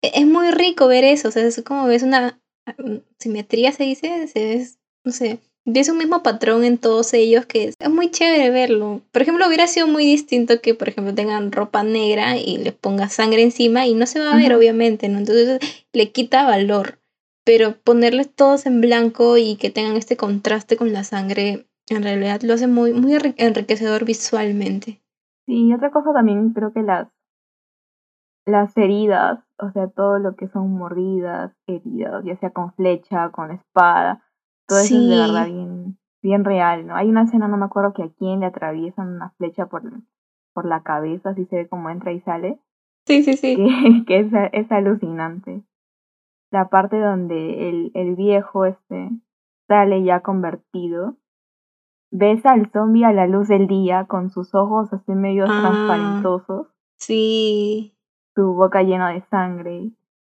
[0.03, 2.41] E, es muy rico ver eso, o sea, es como ves una
[2.77, 4.69] mm, simetría, se dice, se ve
[5.05, 5.39] no sé,
[5.71, 9.03] ves un mismo patrón en todos ellos que es muy chévere verlo.
[9.13, 13.09] Por ejemplo, hubiera sido muy distinto que, por ejemplo, tengan ropa negra y les ponga
[13.09, 15.19] sangre encima y no se va a ver, obviamente, ¿no?
[15.19, 15.61] Entonces
[15.93, 16.99] le quita valor.
[17.45, 22.43] Pero ponerles todos en blanco y que tengan este contraste con la sangre, en realidad
[22.43, 25.01] lo hace muy, muy enriquecedor visualmente.
[25.47, 27.09] Sí, y otra cosa también creo que las,
[28.45, 33.51] las heridas, o sea, todo lo que son mordidas, heridas, ya sea con flecha, con
[33.51, 34.23] espada,
[34.69, 36.95] todo eso es de verdad bien, bien real, ¿no?
[36.95, 39.83] Hay una escena, no me acuerdo que a quién le atraviesan una flecha por,
[40.53, 42.61] por la cabeza, así se ve como entra y sale.
[43.07, 43.57] Sí, sí, sí.
[44.07, 45.63] Que, es, es, alucinante.
[46.51, 49.11] La parte donde el, el viejo este
[49.69, 51.17] sale ya convertido.
[52.11, 56.67] Ves al zombie a la luz del día con sus ojos así medio ah, transparentosos.
[56.97, 57.97] Sí.
[58.35, 59.93] Su boca llena de sangre.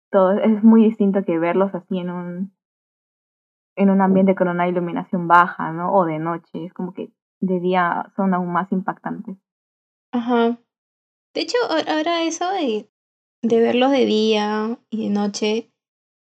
[0.10, 2.54] Todo es muy distinto que verlos así en un
[3.76, 5.94] en un ambiente con una iluminación baja, ¿no?
[5.94, 9.38] O de noche, es como que de día son aún más impactantes.
[10.12, 10.58] Ajá.
[11.34, 11.58] De hecho,
[11.88, 12.90] ahora eso de,
[13.42, 15.72] de verlos de día y de noche,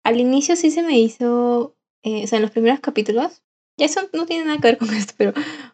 [0.03, 3.43] al inicio sí se me hizo, eh, o sea, en los primeros capítulos,
[3.77, 5.33] ya eso no tiene nada que ver con esto, pero,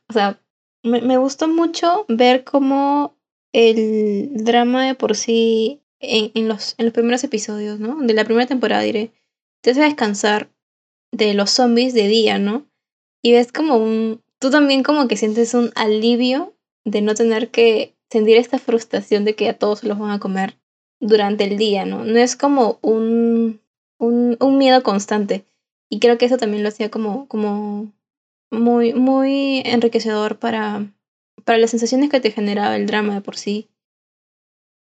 [0.10, 0.40] o sea,
[0.84, 3.16] me, me gustó mucho ver cómo
[3.54, 7.96] el drama de por sí en, en, los, en los primeros episodios, ¿no?
[8.02, 9.12] De la primera temporada, diré,
[9.62, 10.50] te hace descansar
[11.12, 12.72] de los zombies de día, ¿no?
[13.22, 16.56] y ves como un, tú también como que sientes un alivio
[16.86, 20.58] de no tener que sentir esta frustración de que a todos los van a comer
[21.00, 22.04] durante el día, ¿no?
[22.04, 23.62] No es como un,
[23.98, 25.46] un, un miedo constante.
[25.90, 27.92] Y creo que eso también lo hacía como, como
[28.50, 30.92] muy, muy enriquecedor para,
[31.46, 33.70] para las sensaciones que te generaba el drama de por sí.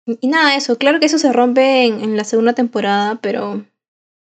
[0.07, 3.65] Y nada, eso, claro que eso se rompe en, en la segunda temporada, pero,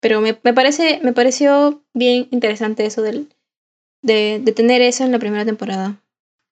[0.03, 3.29] pero me, me, parece, me pareció bien interesante eso del,
[4.01, 5.95] de, de tener eso en la primera temporada.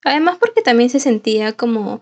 [0.06, 1.99] Además porque también se sentía como,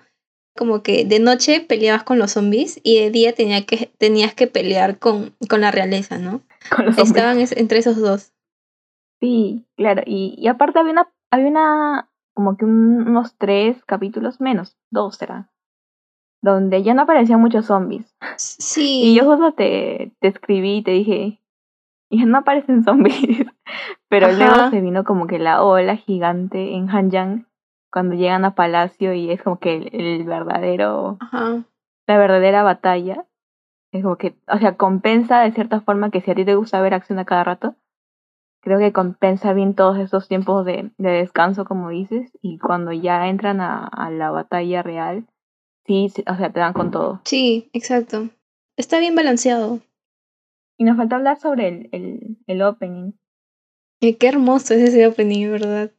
[0.56, 4.46] como que de noche peleabas con los zombies y de día tenía que, tenías que
[4.46, 6.42] pelear con, con la realeza, ¿no?
[6.98, 8.32] Estaban entre esos dos.
[9.20, 10.04] Sí, claro.
[10.06, 15.50] Y, y aparte había una, había una, como que unos tres capítulos menos, dos será,
[16.42, 18.16] donde ya no aparecían muchos zombies.
[18.38, 19.02] Sí.
[19.06, 21.40] Y yo justo te, te escribí y te dije,
[22.10, 23.48] ya no aparecen zombies.
[24.08, 27.46] Pero luego se vino como que la ola gigante en Hanyang
[27.92, 31.64] cuando llegan a Palacio y es como que el, verdadero, Ajá.
[32.08, 33.26] la verdadera batalla.
[33.92, 36.82] Es como que, o sea, compensa de cierta forma que si a ti te gusta
[36.82, 37.76] ver acción a cada rato,
[38.62, 43.28] creo que compensa bien todos estos tiempos de, de descanso, como dices, y cuando ya
[43.28, 45.26] entran a, a la batalla real,
[45.86, 47.22] sí, o sea, te dan con todo.
[47.26, 48.30] Sí, exacto.
[48.78, 49.82] Está bien balanceado.
[50.78, 53.12] Y nos falta hablar sobre el, el, el opening.
[54.00, 55.92] qué hermoso es ese opening, ¿verdad?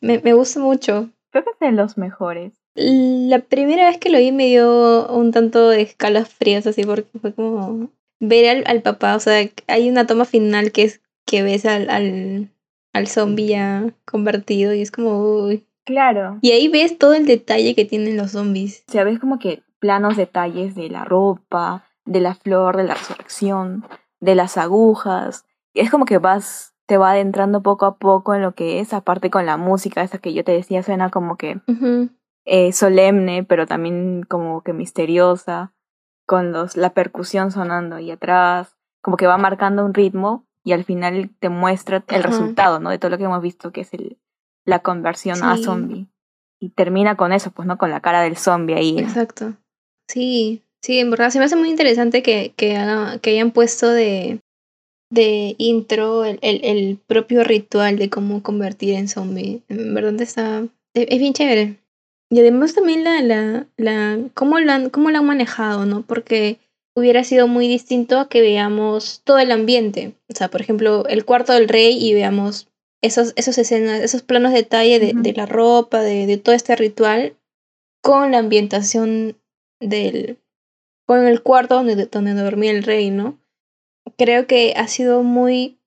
[0.00, 1.10] Me, me gusta mucho.
[1.30, 2.52] Creo que es de los mejores.
[2.76, 7.18] La primera vez que lo vi me dio un tanto de escalas frías, así, porque
[7.18, 7.90] fue como
[8.20, 11.90] ver al, al papá, o sea, hay una toma final que es que ves al,
[11.90, 12.50] al,
[12.92, 15.64] al zombie ya convertido y es como, uy.
[15.84, 16.38] Claro.
[16.40, 18.84] Y ahí ves todo el detalle que tienen los zombies.
[18.88, 22.94] O sea, ves como que planos detalles de la ropa, de la flor, de la
[22.94, 23.84] resurrección,
[24.20, 25.44] de las agujas.
[25.74, 28.94] Y es como que vas, te va adentrando poco a poco en lo que es,
[28.94, 31.60] aparte con la música, esa que yo te decía, suena como que
[32.44, 35.72] eh, solemne, pero también como que misteriosa,
[36.26, 40.84] con los, la percusión sonando ahí atrás, como que va marcando un ritmo y al
[40.84, 42.88] final te muestra el resultado, ¿no?
[42.88, 44.18] De todo lo que hemos visto, que es el,
[44.64, 46.06] la conversión a zombie.
[46.60, 47.76] Y termina con eso, pues, ¿no?
[47.78, 48.98] Con la cara del zombie ahí.
[48.98, 49.54] Exacto.
[50.10, 53.90] Sí, sí, en verdad se me hace muy interesante que, que, haga- que hayan puesto
[53.90, 54.40] de,
[55.10, 59.62] de intro el, el, el propio ritual de cómo convertir en zombie.
[59.68, 60.60] En verdad está.
[60.94, 61.76] Es, es bien chévere.
[62.30, 66.02] Y además también la, la, la, cómo lo han, cómo lo han manejado, ¿no?
[66.02, 66.58] Porque
[66.96, 70.14] hubiera sido muy distinto a que veamos todo el ambiente.
[70.32, 72.68] O sea, por ejemplo, el cuarto del rey y veamos
[73.04, 75.22] esos, esos escenas, esos planos de detalle de, Ujú.
[75.22, 77.36] de la ropa, de, de todo este ritual,
[78.02, 79.36] con la ambientación
[79.80, 80.38] del.
[81.06, 83.38] con el cuarto donde, donde dormía el rey, ¿no?
[84.16, 85.78] Creo que ha sido muy.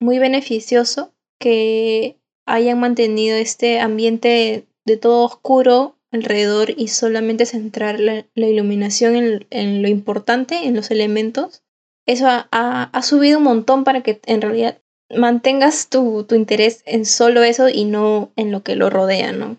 [0.00, 8.26] muy beneficioso que hayan mantenido este ambiente de todo oscuro alrededor y solamente centrar la,
[8.34, 11.62] la iluminación en, en, lo importante, en los elementos.
[12.06, 14.78] Eso ha, ha, ha, subido un montón para que en realidad
[15.16, 19.56] mantengas tu, tu, interés en solo eso y no en lo que lo rodea, ¿no?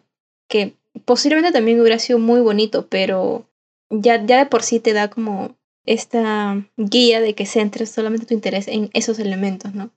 [0.47, 0.73] Que
[1.05, 3.49] posiblemente también hubiera sido muy bonito, pero
[3.89, 8.33] ya, ya de por sí te da como esta guía de que centres solamente tu
[8.33, 9.91] interés en esos elementos, ¿no?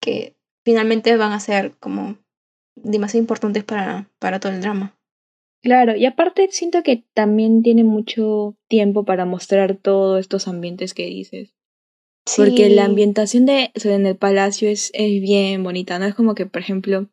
[0.00, 2.16] Que finalmente van a ser como
[2.74, 4.96] demasiado importantes para, para todo el drama.
[5.62, 11.06] Claro, y aparte siento que también tiene mucho tiempo para mostrar todos estos ambientes que
[11.06, 11.54] dices.
[12.26, 12.42] Sí.
[12.42, 16.06] Porque la ambientación de o sea, en el palacio es, es bien bonita, ¿no?
[16.06, 17.08] Es como que, por ejemplo,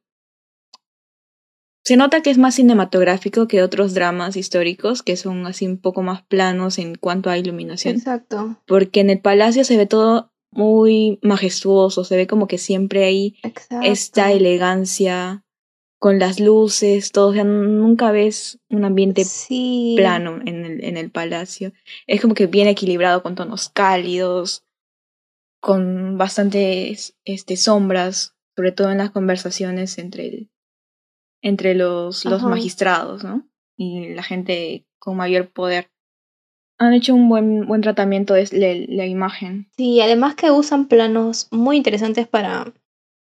[1.84, 6.04] se nota que es más cinematográfico que otros dramas históricos, que son así un poco
[6.04, 7.96] más planos en cuanto a iluminación.
[7.96, 8.58] Exacto.
[8.68, 13.38] Porque en el palacio se ve todo muy majestuoso, se ve como que siempre hay
[13.42, 13.88] Exacto.
[13.88, 15.44] esta elegancia
[16.00, 19.96] con las luces, todo, o sea, nunca ves un ambiente sí.
[19.98, 21.74] plano en el, en el palacio.
[22.08, 24.64] Es como que bien equilibrado con tonos cálidos,
[25.60, 30.52] con bastantes este, sombras, sobre todo en las conversaciones entre, el,
[31.42, 33.48] entre los, los magistrados, ¿no?
[33.78, 35.92] Y la gente con mayor poder.
[36.78, 39.70] Han hecho un buen, buen tratamiento de la, la imagen.
[39.76, 42.74] Sí, además que usan planos muy interesantes para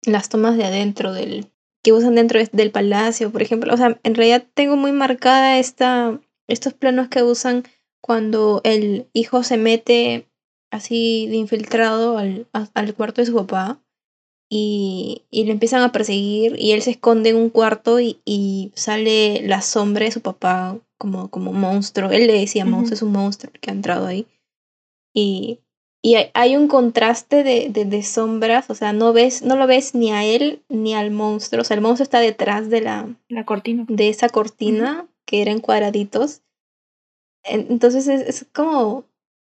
[0.03, 1.51] las tomas de adentro del,
[1.83, 3.73] que usan dentro del palacio, por ejemplo.
[3.73, 7.63] O sea, en realidad tengo muy marcada esta, estos planos que usan
[8.01, 10.27] cuando el hijo se mete
[10.72, 13.82] así de infiltrado al, a, al cuarto de su papá
[14.49, 18.72] y, y le empiezan a perseguir y él se esconde en un cuarto y, y
[18.76, 22.11] sale la sombra de su papá como, como monstruo.
[22.11, 22.93] Él le decía monstruo, uh -huh.
[22.93, 24.26] es un monstruo que ha entrado ahí.
[25.13, 25.59] Y,
[26.03, 30.11] y hay, un contraste de, de, sombras, o sea, no ves, no lo ves ni
[30.11, 33.86] a él ni al monstruo, o sea, el monstruo está detrás de la, la cortina.
[33.89, 36.43] De esa cortina que era en cuadraditos.
[37.43, 39.05] Entonces es, es como,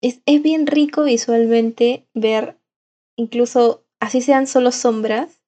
[0.00, 2.58] es, es bien rico visualmente ver,
[3.16, 5.40] incluso así sean solo sombras,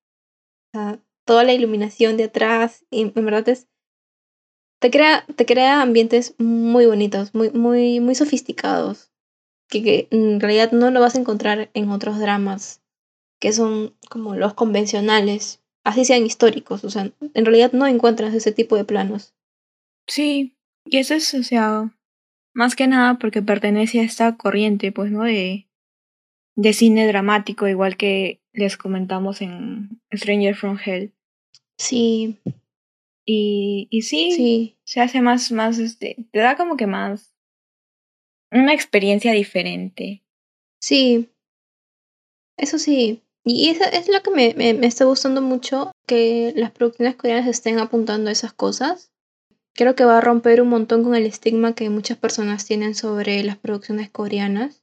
[1.24, 3.68] toda la iluminación de atrás, y en verdad es,
[4.80, 9.12] te crea, te crea ambientes muy bonitos, muy, muy, muy sofisticados
[9.68, 12.82] que, en realidad no lo vas a encontrar en otros dramas
[13.40, 18.52] que son como los convencionales, así sean históricos, o sea, en realidad no encuentras ese
[18.52, 19.34] tipo de planos.
[20.06, 21.92] Sí, y eso es, o sea,
[22.54, 25.24] más que nada porque pertenece a esta corriente, pues, ¿no?
[25.24, 25.68] De,
[26.56, 31.12] de cine dramático, igual que les comentamos en Stranger from Hell.
[31.78, 32.38] Sí.
[33.24, 37.32] Y, y sí, sí, se hace más, más, este, te da como que más
[38.50, 40.22] una experiencia diferente.
[40.80, 41.30] Sí,
[42.56, 43.22] eso sí.
[43.44, 47.78] Y eso es lo que me, me, está gustando mucho, que las producciones coreanas estén
[47.78, 49.11] apuntando a esas cosas.
[49.74, 53.42] Creo que va a romper un montón con el estigma que muchas personas tienen sobre
[53.42, 54.82] las producciones coreanas.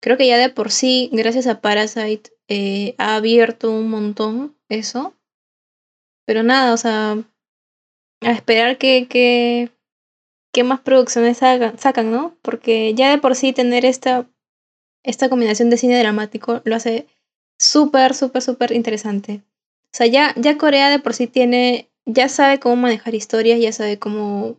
[0.00, 5.14] Creo que ya de por sí, gracias a Parasite, eh, ha abierto un montón eso.
[6.26, 7.18] Pero nada, o sea,
[8.22, 9.70] a esperar que,
[10.64, 12.36] más producciones sacan, ¿no?
[12.42, 14.28] Porque ya de por sí tener esta,
[15.02, 17.06] esta combinación de cine dramático lo hace
[17.58, 19.42] súper, súper, súper interesante.
[19.92, 23.72] O sea, ya, ya Corea de por sí tiene, ya sabe cómo manejar historias, ya
[23.72, 24.56] sabe cómo,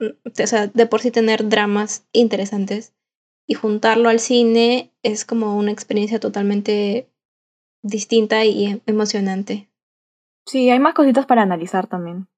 [0.00, 2.94] mm, o sea, de por sí tener dramas interesantes.
[3.46, 7.08] Y juntarlo al cine es como una experiencia totalmente
[7.82, 9.70] distinta y emocionante.
[10.46, 12.28] Sí, hay más cositas para analizar también.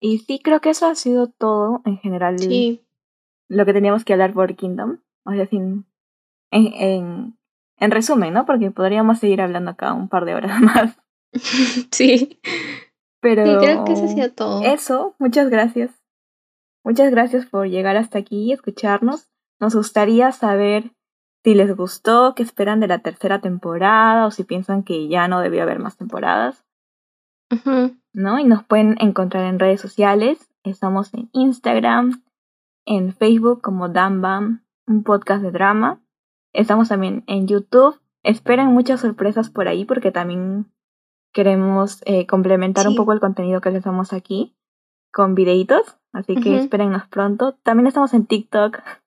[0.00, 2.38] Y sí, creo que eso ha sido todo en general.
[2.38, 2.84] Sí.
[3.48, 4.98] Lo que teníamos que hablar por Kingdom.
[5.24, 5.86] O sea, sin,
[6.50, 7.38] en, en,
[7.76, 8.44] en resumen, ¿no?
[8.44, 11.01] Porque podríamos seguir hablando acá un par de horas más.
[11.90, 12.40] sí.
[13.20, 13.46] Pero.
[13.46, 14.62] Sí, creo que eso ha sido todo.
[14.62, 15.90] Eso, muchas gracias.
[16.84, 19.30] Muchas gracias por llegar hasta aquí y escucharnos.
[19.60, 20.92] Nos gustaría saber
[21.44, 25.40] si les gustó, qué esperan de la tercera temporada o si piensan que ya no
[25.40, 26.64] debió haber más temporadas.
[28.14, 28.38] ¿no?
[28.38, 30.48] Y nos pueden encontrar en redes sociales.
[30.64, 32.22] Estamos en Instagram,
[32.86, 36.00] en Facebook como Dambam, un podcast de drama.
[36.52, 38.00] Estamos también en YouTube.
[38.22, 40.72] Esperen muchas sorpresas por ahí porque también
[41.32, 44.54] queremos eh, complementar un poco el contenido que les damos aquí
[45.12, 45.96] con videitos.
[46.12, 47.54] Así que espérennos pronto.
[47.62, 48.78] También estamos en TikTok.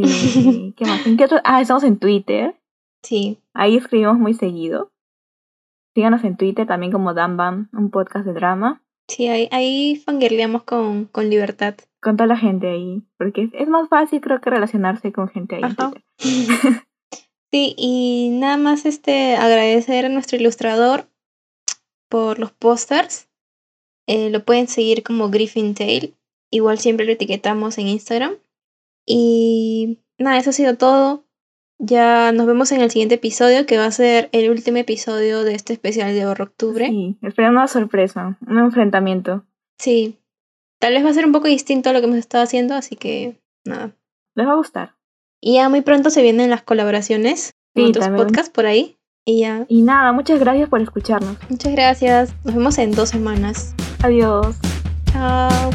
[0.00, 1.04] Eh, ¿Qué más?
[1.08, 1.38] ¿En qué otro?
[1.42, 2.54] Ah, estamos en Twitter.
[3.02, 3.42] Sí.
[3.52, 4.92] Ahí escribimos muy seguido.
[5.92, 8.80] Síganos en Twitter también como Dambam, un podcast de drama.
[9.08, 11.74] Sí, ahí, ahí fangirleamos con, con libertad.
[12.00, 15.62] Con toda la gente ahí, porque es, más fácil creo que relacionarse con gente ahí.
[17.50, 21.08] sí, y nada más este agradecer a nuestro ilustrador
[22.08, 23.28] por los pósters.
[24.06, 26.16] Eh, lo pueden seguir como Griffin Tail.
[26.50, 28.36] Igual siempre lo etiquetamos en Instagram.
[29.04, 31.24] Y nada, eso ha sido todo.
[31.78, 35.54] Ya nos vemos en el siguiente episodio, que va a ser el último episodio de
[35.54, 36.86] este especial de Horror Octubre.
[36.88, 39.44] Sí, espera una sorpresa, un enfrentamiento.
[39.78, 40.18] Sí.
[40.80, 42.96] Tal vez va a ser un poco distinto a lo que hemos estado haciendo, así
[42.96, 43.96] que nada.
[44.34, 44.97] Les va a gustar.
[45.40, 48.98] Y ya muy pronto se vienen las colaboraciones con otros podcasts por ahí.
[49.24, 49.66] Y ya.
[49.68, 51.36] Y nada, muchas gracias por escucharnos.
[51.48, 52.34] Muchas gracias.
[52.44, 53.74] Nos vemos en dos semanas.
[54.02, 54.56] Adiós.
[55.12, 55.70] Chao.